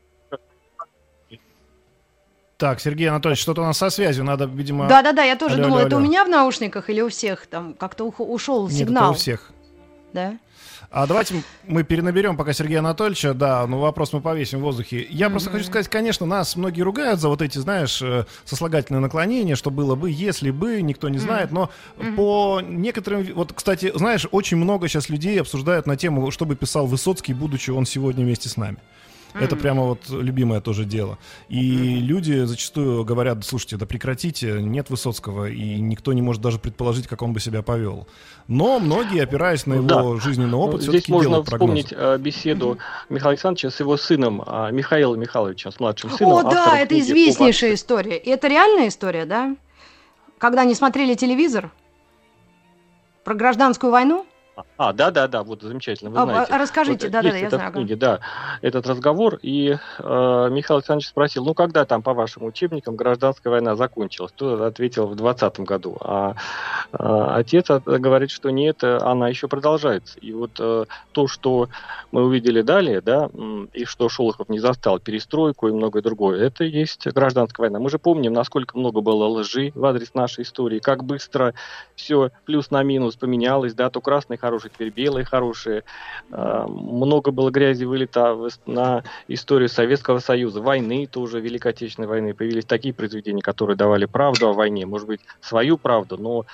так, 2.62 2.80
Сергей 2.80 3.08
Анатольевич, 3.08 3.42
что-то 3.42 3.62
у 3.62 3.64
нас 3.64 3.76
со 3.76 3.90
связью, 3.90 4.22
надо, 4.22 4.44
видимо... 4.44 4.86
Да-да-да, 4.86 5.24
я 5.24 5.34
тоже 5.34 5.56
алло, 5.56 5.64
думала, 5.64 5.80
алло, 5.80 5.86
это 5.88 5.96
алло. 5.96 6.06
у 6.06 6.08
меня 6.08 6.24
в 6.24 6.28
наушниках 6.28 6.88
или 6.90 7.00
у 7.00 7.08
всех 7.08 7.48
там 7.48 7.74
как-то 7.74 8.04
ушел 8.04 8.70
сигнал. 8.70 9.08
Нет, 9.08 9.16
у 9.16 9.18
всех. 9.18 9.50
Да? 10.12 10.38
А 10.88 11.08
давайте 11.08 11.42
мы 11.66 11.82
перенаберем 11.82 12.36
пока 12.36 12.52
Сергея 12.52 12.78
Анатольевича. 12.78 13.34
Да, 13.34 13.66
ну 13.66 13.80
вопрос 13.80 14.12
мы 14.12 14.20
повесим 14.20 14.60
в 14.60 14.62
воздухе. 14.62 15.04
Я 15.10 15.26
mm-hmm. 15.26 15.30
просто 15.30 15.50
хочу 15.50 15.64
сказать, 15.64 15.88
конечно, 15.88 16.24
нас 16.24 16.54
многие 16.54 16.82
ругают 16.82 17.18
за 17.18 17.26
вот 17.26 17.42
эти, 17.42 17.58
знаешь, 17.58 18.00
э, 18.00 18.26
сослагательные 18.44 19.00
наклонения, 19.00 19.56
что 19.56 19.72
было 19.72 19.96
бы, 19.96 20.08
если 20.08 20.52
бы, 20.52 20.82
никто 20.82 21.08
не 21.08 21.18
знает. 21.18 21.50
Но 21.50 21.68
mm-hmm. 21.98 22.14
по 22.14 22.60
некоторым... 22.62 23.26
Вот, 23.34 23.52
кстати, 23.52 23.90
знаешь, 23.92 24.28
очень 24.30 24.56
много 24.56 24.86
сейчас 24.86 25.08
людей 25.08 25.40
обсуждают 25.40 25.86
на 25.86 25.96
тему, 25.96 26.30
что 26.30 26.44
бы 26.44 26.54
писал 26.54 26.86
Высоцкий, 26.86 27.34
будучи 27.34 27.72
он 27.72 27.86
сегодня 27.86 28.24
вместе 28.24 28.48
с 28.48 28.56
нами. 28.56 28.76
Mm-hmm. 29.34 29.44
Это 29.44 29.56
прямо 29.56 29.82
вот 29.84 30.08
любимое 30.08 30.60
тоже 30.60 30.84
дело. 30.84 31.18
И 31.48 31.60
mm-hmm. 31.60 32.00
люди 32.00 32.44
зачастую 32.44 33.04
говорят, 33.04 33.44
слушайте, 33.44 33.76
да 33.76 33.86
прекратите, 33.86 34.60
нет 34.60 34.90
Высоцкого, 34.90 35.48
и 35.48 35.80
никто 35.80 36.12
не 36.12 36.22
может 36.22 36.42
даже 36.42 36.58
предположить, 36.58 37.06
как 37.06 37.22
он 37.22 37.32
бы 37.32 37.40
себя 37.40 37.62
повел. 37.62 38.06
Но 38.48 38.78
многие, 38.78 39.22
опираясь 39.22 39.66
на 39.66 39.74
его 39.74 40.14
да. 40.14 40.20
жизненный 40.20 40.56
опыт, 40.56 40.82
ну, 40.86 40.92
Здесь 40.92 41.08
можно 41.08 41.42
вспомнить 41.42 41.92
э, 41.96 42.18
беседу 42.18 42.78
Михаила 43.08 43.30
Александровича 43.30 43.70
с 43.70 43.80
его 43.80 43.96
сыном 43.96 44.42
э, 44.46 44.72
Михаилом 44.72 45.20
Михайловичем, 45.20 45.72
с 45.72 45.80
младшим 45.80 46.10
сыном. 46.10 46.32
О, 46.32 46.42
да, 46.42 46.78
это 46.78 46.98
известнейшая 46.98 47.74
история. 47.74 48.18
И 48.18 48.28
это 48.28 48.48
реальная 48.48 48.88
история, 48.88 49.24
да? 49.24 49.56
Когда 50.38 50.62
они 50.62 50.74
смотрели 50.74 51.14
телевизор 51.14 51.70
про 53.24 53.34
гражданскую 53.34 53.92
войну? 53.92 54.26
А, 54.76 54.92
да, 54.92 55.10
да, 55.10 55.28
да, 55.28 55.42
вот 55.42 55.62
замечательно, 55.62 56.10
вы 56.10 56.18
а, 56.18 56.24
знаете. 56.24 56.52
А, 56.52 56.58
расскажите, 56.58 57.06
вот, 57.06 57.12
да, 57.12 57.22
да, 57.22 57.30
да, 57.30 57.36
я 57.36 57.50
знаю. 57.50 57.72
Книге, 57.72 57.96
да, 57.96 58.20
этот 58.60 58.86
разговор, 58.86 59.38
и 59.40 59.70
э, 59.70 60.48
Михаил 60.50 60.78
Александрович 60.78 61.08
спросил, 61.08 61.44
ну, 61.46 61.54
когда 61.54 61.86
там, 61.86 62.02
по 62.02 62.12
вашим 62.12 62.44
учебникам, 62.44 62.96
гражданская 62.96 63.50
война 63.50 63.76
закончилась? 63.76 64.32
Тот 64.32 64.60
ответил 64.60 65.06
в 65.06 65.14
20 65.14 65.60
году, 65.60 65.96
а 66.00 66.34
э, 66.92 66.96
отец 66.98 67.68
говорит, 67.86 68.30
что 68.30 68.50
нет, 68.50 68.84
она 68.84 69.28
еще 69.28 69.48
продолжается. 69.48 70.18
И 70.18 70.32
вот 70.32 70.50
э, 70.58 70.84
то, 71.12 71.28
что 71.28 71.68
мы 72.10 72.24
увидели 72.24 72.60
далее, 72.60 73.00
да, 73.00 73.30
и 73.72 73.86
что 73.86 74.10
Шолохов 74.10 74.50
не 74.50 74.58
застал 74.58 74.98
перестройку 74.98 75.68
и 75.68 75.72
многое 75.72 76.02
другое, 76.02 76.44
это 76.44 76.64
есть 76.64 77.06
гражданская 77.06 77.64
война. 77.64 77.78
Мы 77.78 77.88
же 77.88 77.98
помним, 77.98 78.34
насколько 78.34 78.76
много 78.76 79.00
было 79.00 79.24
лжи 79.26 79.72
в 79.74 79.84
адрес 79.86 80.12
нашей 80.12 80.42
истории, 80.42 80.78
как 80.78 81.04
быстро 81.04 81.54
все 81.94 82.30
плюс 82.44 82.70
на 82.70 82.82
минус 82.82 83.16
поменялось, 83.16 83.72
да, 83.74 83.88
то 83.88 84.02
красный 84.02 84.36
хорошие, 84.42 84.70
теперь 84.70 84.90
белые 84.90 85.24
хорошие. 85.24 85.84
А, 86.32 86.66
много 86.66 87.30
было 87.30 87.50
грязи 87.50 87.84
вылета 87.84 88.36
на 88.66 89.04
историю 89.28 89.68
Советского 89.68 90.18
Союза, 90.18 90.60
войны 90.60 91.06
тоже, 91.06 91.40
Великой 91.40 91.72
Отечественной 91.72 92.08
войны. 92.08 92.34
Появились 92.34 92.64
такие 92.64 92.92
произведения, 92.92 93.40
которые 93.40 93.76
давали 93.76 94.06
правду 94.06 94.48
о 94.48 94.52
войне, 94.52 94.84
может 94.84 95.06
быть, 95.06 95.20
свою 95.40 95.78
правду, 95.78 96.18
но 96.18 96.44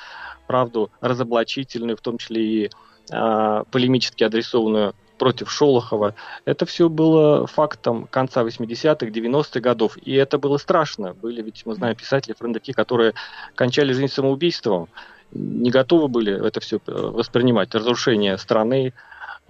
правду 0.46 0.90
разоблачительную, 1.00 1.96
в 1.96 2.00
том 2.00 2.18
числе 2.18 2.42
и 2.42 2.70
а, 3.10 3.64
полемически 3.70 4.22
адресованную 4.22 4.94
против 5.18 5.50
Шолохова. 5.50 6.14
Это 6.44 6.64
все 6.66 6.88
было 6.88 7.46
фактом 7.46 8.06
конца 8.06 8.42
80-х, 8.42 9.06
90-х 9.06 9.60
годов. 9.60 9.96
И 9.98 10.14
это 10.14 10.38
было 10.38 10.58
страшно. 10.58 11.14
Были 11.14 11.42
ведь, 11.42 11.66
мы 11.66 11.74
знаем, 11.74 11.96
писатели, 11.96 12.34
фронтовики, 12.38 12.72
которые 12.72 13.14
кончали 13.54 13.92
жизнь 13.92 14.12
самоубийством 14.12 14.88
не 15.32 15.70
готовы 15.70 16.08
были 16.08 16.46
это 16.46 16.60
все 16.60 16.78
э, 16.86 16.92
воспринимать, 16.92 17.74
разрушение 17.74 18.38
страны. 18.38 18.92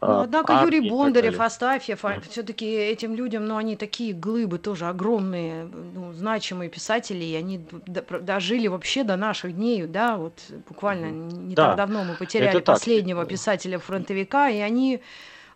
Ну, 0.00 0.20
однако 0.20 0.54
армии, 0.54 0.76
Юрий 0.76 0.90
Бондарев, 0.90 1.40
Астафьев, 1.40 2.04
mm. 2.04 2.22
все-таки 2.30 2.66
этим 2.66 3.16
людям, 3.16 3.46
ну, 3.46 3.56
они 3.56 3.74
такие 3.74 4.12
глыбы 4.12 4.58
тоже 4.58 4.86
огромные, 4.86 5.64
ну, 5.64 6.12
значимые 6.12 6.70
писатели, 6.70 7.24
и 7.24 7.34
они 7.34 7.60
дожили 7.86 8.68
вообще 8.68 9.02
до 9.02 9.16
наших 9.16 9.56
дней, 9.56 9.86
да, 9.86 10.16
вот 10.16 10.38
буквально 10.68 11.10
не 11.10 11.54
да, 11.56 11.68
так 11.68 11.76
давно 11.78 12.04
мы 12.04 12.14
потеряли 12.14 12.60
последнего 12.60 13.24
писателя-фронтовика, 13.24 14.50
и 14.50 14.60
они, 14.60 15.00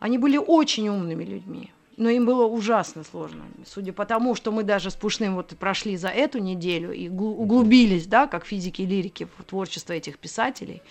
они 0.01 0.19
были 0.19 0.39
очень 0.39 0.89
умными 0.89 1.23
людьми 1.25 1.71
но 1.97 2.09
им 2.09 2.27
было 2.27 2.47
ужасно 2.47 3.05
сложно. 3.05 3.43
Судя 3.67 3.93
по 3.93 4.05
тому, 4.05 4.35
что 4.35 4.53
мы 4.53 4.63
даже 4.63 4.91
с 4.91 4.95
Пушным 4.95 5.35
вот 5.35 5.49
прошли 5.59 5.97
за 5.97 6.09
эту 6.09 6.39
неделю 6.39 6.93
и 6.93 7.09
углубились, 7.09 8.07
да, 8.07 8.27
как 8.27 8.47
физики 8.47 8.83
и 8.83 8.87
лирики 8.87 9.29
в 9.39 9.45
творчество 9.45 9.93
этих 9.93 10.19
писателей, 10.19 10.83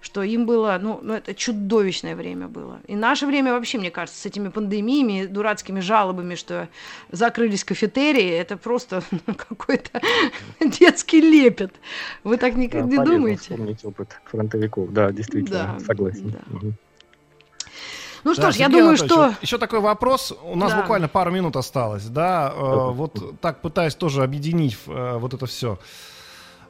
что 0.00 0.22
им 0.22 0.46
было, 0.46 0.78
ну, 0.82 0.98
ну, 1.00 1.14
это 1.14 1.32
чудовищное 1.34 2.16
время 2.16 2.48
было. 2.48 2.80
И 2.88 2.96
наше 2.96 3.24
время 3.26 3.52
вообще, 3.52 3.78
мне 3.78 3.90
кажется, 3.90 4.20
с 4.20 4.26
этими 4.26 4.48
пандемиями, 4.48 5.26
дурацкими 5.26 5.80
жалобами, 5.80 6.34
что 6.34 6.68
закрылись 7.10 7.64
кафетерии, 7.64 8.28
это 8.28 8.56
просто 8.56 9.02
ну, 9.26 9.34
какой-то 9.34 10.00
детский 10.60 11.20
лепет. 11.20 11.72
Вы 12.24 12.36
так 12.36 12.54
не, 12.56 12.68
да, 12.68 12.80
не 12.82 12.96
думаете? 12.96 13.40
вспомнить 13.40 13.84
опыт 13.84 14.20
фронтовиков, 14.24 14.92
да, 14.92 15.12
действительно, 15.12 15.76
да, 15.78 15.84
согласен. 15.84 16.30
Да. 16.30 16.56
Угу. 16.56 16.72
Ну 18.24 18.34
что 18.34 18.42
да, 18.42 18.52
ж, 18.52 18.56
я 18.56 18.68
думаю, 18.68 18.96
что... 18.96 19.34
Еще 19.42 19.58
такой 19.58 19.80
вопрос. 19.80 20.32
У 20.44 20.56
нас 20.56 20.72
да. 20.72 20.80
буквально 20.80 21.08
пару 21.08 21.30
минут 21.30 21.56
осталось, 21.56 22.04
да. 22.04 22.52
Э, 22.54 22.90
вот 22.92 23.40
так 23.40 23.60
пытаясь 23.60 23.94
тоже 23.94 24.22
объединить 24.22 24.78
э, 24.86 25.18
вот 25.18 25.34
это 25.34 25.46
все 25.46 25.78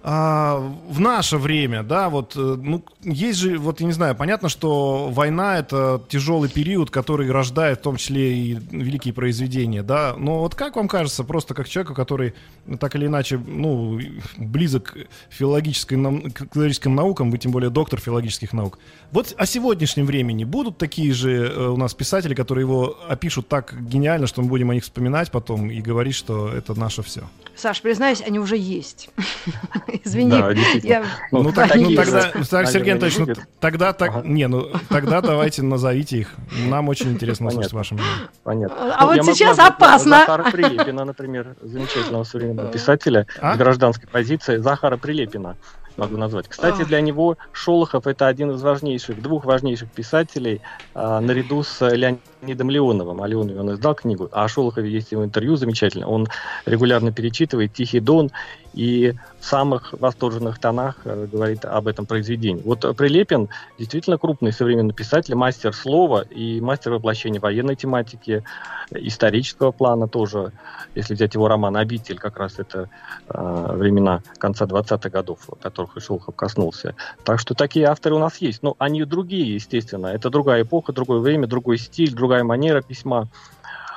а, 0.04 0.58
в 0.88 0.98
наше 0.98 1.38
время, 1.38 1.84
да, 1.84 2.08
вот, 2.08 2.32
э, 2.34 2.40
ну, 2.40 2.84
есть 3.02 3.38
же, 3.38 3.56
вот, 3.56 3.80
я 3.80 3.86
не 3.86 3.92
знаю, 3.92 4.16
понятно, 4.16 4.48
что 4.48 5.08
война— 5.08 5.59
это 5.61 6.03
тяжелый 6.09 6.50
период, 6.50 6.90
который 6.90 7.30
рождает 7.30 7.78
в 7.78 7.82
том 7.82 7.96
числе 7.96 8.36
и 8.36 8.55
великие 8.55 9.14
произведения, 9.14 9.84
да, 9.84 10.14
но 10.18 10.40
вот 10.40 10.57
как 10.57 10.74
вам 10.74 10.88
кажется, 10.88 11.22
просто 11.22 11.55
как 11.55 11.68
человеку, 11.68 11.94
который 11.94 12.34
так 12.80 12.96
или 12.96 13.07
иначе, 13.07 13.38
ну, 13.38 14.00
близок 14.38 14.92
к 14.94 14.96
филологической, 15.30 15.96
к 16.32 16.53
филологическим 16.53 16.96
наукам, 16.96 17.30
вы 17.30 17.38
тем 17.38 17.53
более 17.53 17.70
доктор 17.70 18.00
филологических 18.00 18.53
наук, 18.53 18.80
вот 19.12 19.32
о 19.36 19.46
сегодняшнем 19.46 20.07
времени 20.07 20.42
будут 20.42 20.78
такие 20.78 21.12
же 21.12 21.46
э, 21.46 21.68
у 21.68 21.76
нас 21.76 21.94
писатели, 21.94 22.34
которые 22.34 22.64
его 22.64 22.98
опишут 23.09 23.46
так 23.46 23.80
гениально, 23.80 24.26
что 24.26 24.42
мы 24.42 24.48
будем 24.48 24.70
о 24.70 24.74
них 24.74 24.82
вспоминать 24.82 25.30
потом 25.30 25.70
и 25.70 25.80
говорить, 25.80 26.16
что 26.16 26.48
это 26.48 26.74
наше 26.74 27.05
все? 27.05 27.22
Саш, 27.55 27.82
признаюсь, 27.82 28.22
они 28.26 28.38
уже 28.38 28.57
есть. 28.57 29.11
Извини, 30.05 30.30
Да, 30.30 30.53
я... 30.82 31.05
Ну, 31.30 31.42
Ну, 31.42 31.53
так, 31.53 31.74
ну 31.74 31.94
тогда, 31.94 32.22
так, 32.50 32.68
Сергей 32.68 32.86
не 32.86 32.90
Анатольевич, 32.92 33.18
ну, 33.18 33.44
тогда 33.61 33.92
так, 33.92 34.11
Ага. 34.11 34.28
не, 34.28 34.48
ну 34.48 34.68
тогда 34.88 35.20
давайте 35.20 35.62
назовите 35.62 36.18
их. 36.18 36.28
Нам 36.68 36.88
очень 36.88 37.12
интересно 37.12 37.48
услышать 37.48 37.72
ваше 37.72 37.94
мнение. 37.94 38.12
Понятно. 38.42 38.94
А 38.94 39.07
вот 39.07 39.16
могу 39.18 39.32
сейчас 39.32 39.59
опасно. 39.59 40.20
Захара 40.20 40.50
Прилепина, 40.50 41.05
например, 41.05 41.57
замечательного 41.61 42.24
современного 42.24 42.68
писателя 42.72 43.26
А? 43.40 43.55
с 43.55 43.59
гражданской 43.59 44.09
позиции 44.09 44.57
Захара 44.59 44.96
Прилепина 44.96 45.57
могу 45.97 46.16
назвать. 46.16 46.49
Кстати, 46.49 46.84
для 46.84 47.01
него 47.01 47.36
Шолохов 47.53 48.07
это 48.07 48.26
один 48.26 48.51
из 48.53 48.62
важнейших, 48.62 49.20
двух 49.22 49.45
важнейших 49.45 49.90
писателей 49.90 50.61
а, 50.95 51.20
наряду 51.20 51.62
с 51.62 51.86
Леонидом 51.86 52.70
Леоновым. 52.70 53.22
А 53.22 53.26
Леонов 53.26 53.57
он 53.57 53.74
издал 53.74 53.95
книгу, 53.95 54.28
а 54.32 54.45
о 54.45 54.49
Шолохове 54.49 54.90
есть 54.90 55.12
его 55.12 55.24
интервью 55.24 55.57
замечательно. 55.57 56.09
Он 56.09 56.28
регулярно 56.66 57.12
перечитывает 57.12 57.72
«Тихий 57.72 58.01
дон» 58.01 58.30
и 58.74 59.14
в 59.38 59.45
самых 59.45 59.93
восторженных 59.93 60.59
тонах 60.59 60.97
э, 61.05 61.26
говорит 61.30 61.64
об 61.64 61.88
этом 61.88 62.07
произведении. 62.07 62.62
Вот 62.62 62.84
э, 62.84 62.95
Прилепин 62.95 63.49
действительно 63.78 64.18
крупный 64.18 64.53
современный 64.53 64.95
писатель, 64.95 65.34
мастер 65.34 65.74
слова 65.74 66.22
и 66.22 66.61
мастер 66.61 66.93
воплощения 66.93 67.40
военной 67.40 67.76
тематики, 67.76 68.45
э, 68.90 68.99
исторического 69.01 69.72
плана 69.72 70.09
тоже. 70.09 70.53
Если 70.95 71.14
взять 71.14 71.34
его 71.34 71.49
роман 71.49 71.76
«Обитель», 71.76 72.18
как 72.18 72.38
раз 72.38 72.59
это 72.59 72.88
э, 73.28 73.72
времена 73.74 74.22
конца 74.38 74.64
20-х 74.64 75.11
годов, 75.11 75.40
которых 75.83 75.97
и 75.97 76.01
Шолохов 76.01 76.35
коснулся. 76.35 76.95
Так 77.24 77.41
что 77.41 77.55
такие 77.55 77.87
авторы 77.87 78.14
у 78.14 78.18
нас 78.18 78.39
есть. 78.39 78.62
Но 78.62 78.76
они 78.78 79.05
другие, 79.05 79.55
естественно. 79.55 80.07
Это 80.07 80.30
другая 80.30 80.62
эпоха, 80.62 80.93
другое 80.93 81.18
время, 81.18 81.47
другой 81.47 81.78
стиль, 81.78 82.12
другая 82.12 82.45
манера 82.45 82.83
письма. 82.83 83.28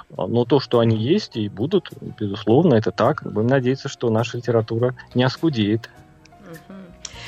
Но 0.10 0.46
то, 0.46 0.60
что 0.60 0.80
они 0.80 0.98
есть 0.98 1.36
и 1.36 1.50
будут, 1.50 1.90
безусловно, 2.20 2.76
это 2.76 2.92
так. 2.92 3.24
Будем 3.24 3.48
надеяться, 3.48 3.90
что 3.90 4.10
наша 4.10 4.38
литература 4.38 4.96
не 5.14 5.24
оскудеет. 5.24 5.90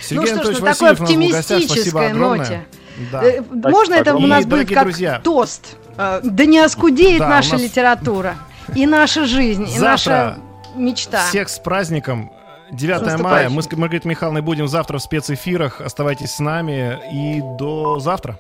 Сергей 0.02 0.34
ну 0.34 0.44
что 0.44 0.54
ж, 0.54 0.60
на 0.60 0.74
такой 0.74 0.92
оптимистической 0.92 2.14
ноте. 2.14 2.66
Да. 3.12 3.24
Э, 3.24 3.42
Можно 3.42 3.96
это 3.96 4.16
у 4.16 4.26
нас 4.26 4.46
будет 4.46 4.70
как 4.70 4.86
друзья, 4.86 5.20
тост? 5.24 5.76
Э, 5.98 6.20
Да 6.24 6.46
не 6.46 6.60
оскудеет 6.60 7.20
Да, 7.20 7.30
наша 7.30 7.54
нас- 7.54 7.62
литература. 7.62 8.36
И 8.76 8.86
наша 8.86 9.26
жизнь, 9.26 9.64
и 9.64 9.78
Завтра 9.78 10.12
наша 10.12 10.40
мечта. 10.76 11.28
Всех 11.28 11.50
с 11.50 11.60
праздником. 11.60 12.32
9 12.72 13.20
С 13.20 13.20
мая. 13.20 13.50
Мы 13.50 13.62
с 13.62 13.72
Маргаритой 13.72 14.10
Михайловной 14.10 14.42
будем 14.42 14.68
завтра 14.68 14.98
в 14.98 15.02
спецэфирах. 15.04 15.82
Оставайтесь 15.82 16.32
с 16.32 16.40
нами. 16.40 17.00
И 17.12 17.42
до 17.58 18.00
завтра. 18.00 18.40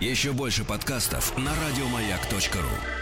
Еще 0.00 0.32
больше 0.32 0.64
подкастов 0.64 1.36
на 1.36 1.50
радиомаяк.ру. 1.50 2.99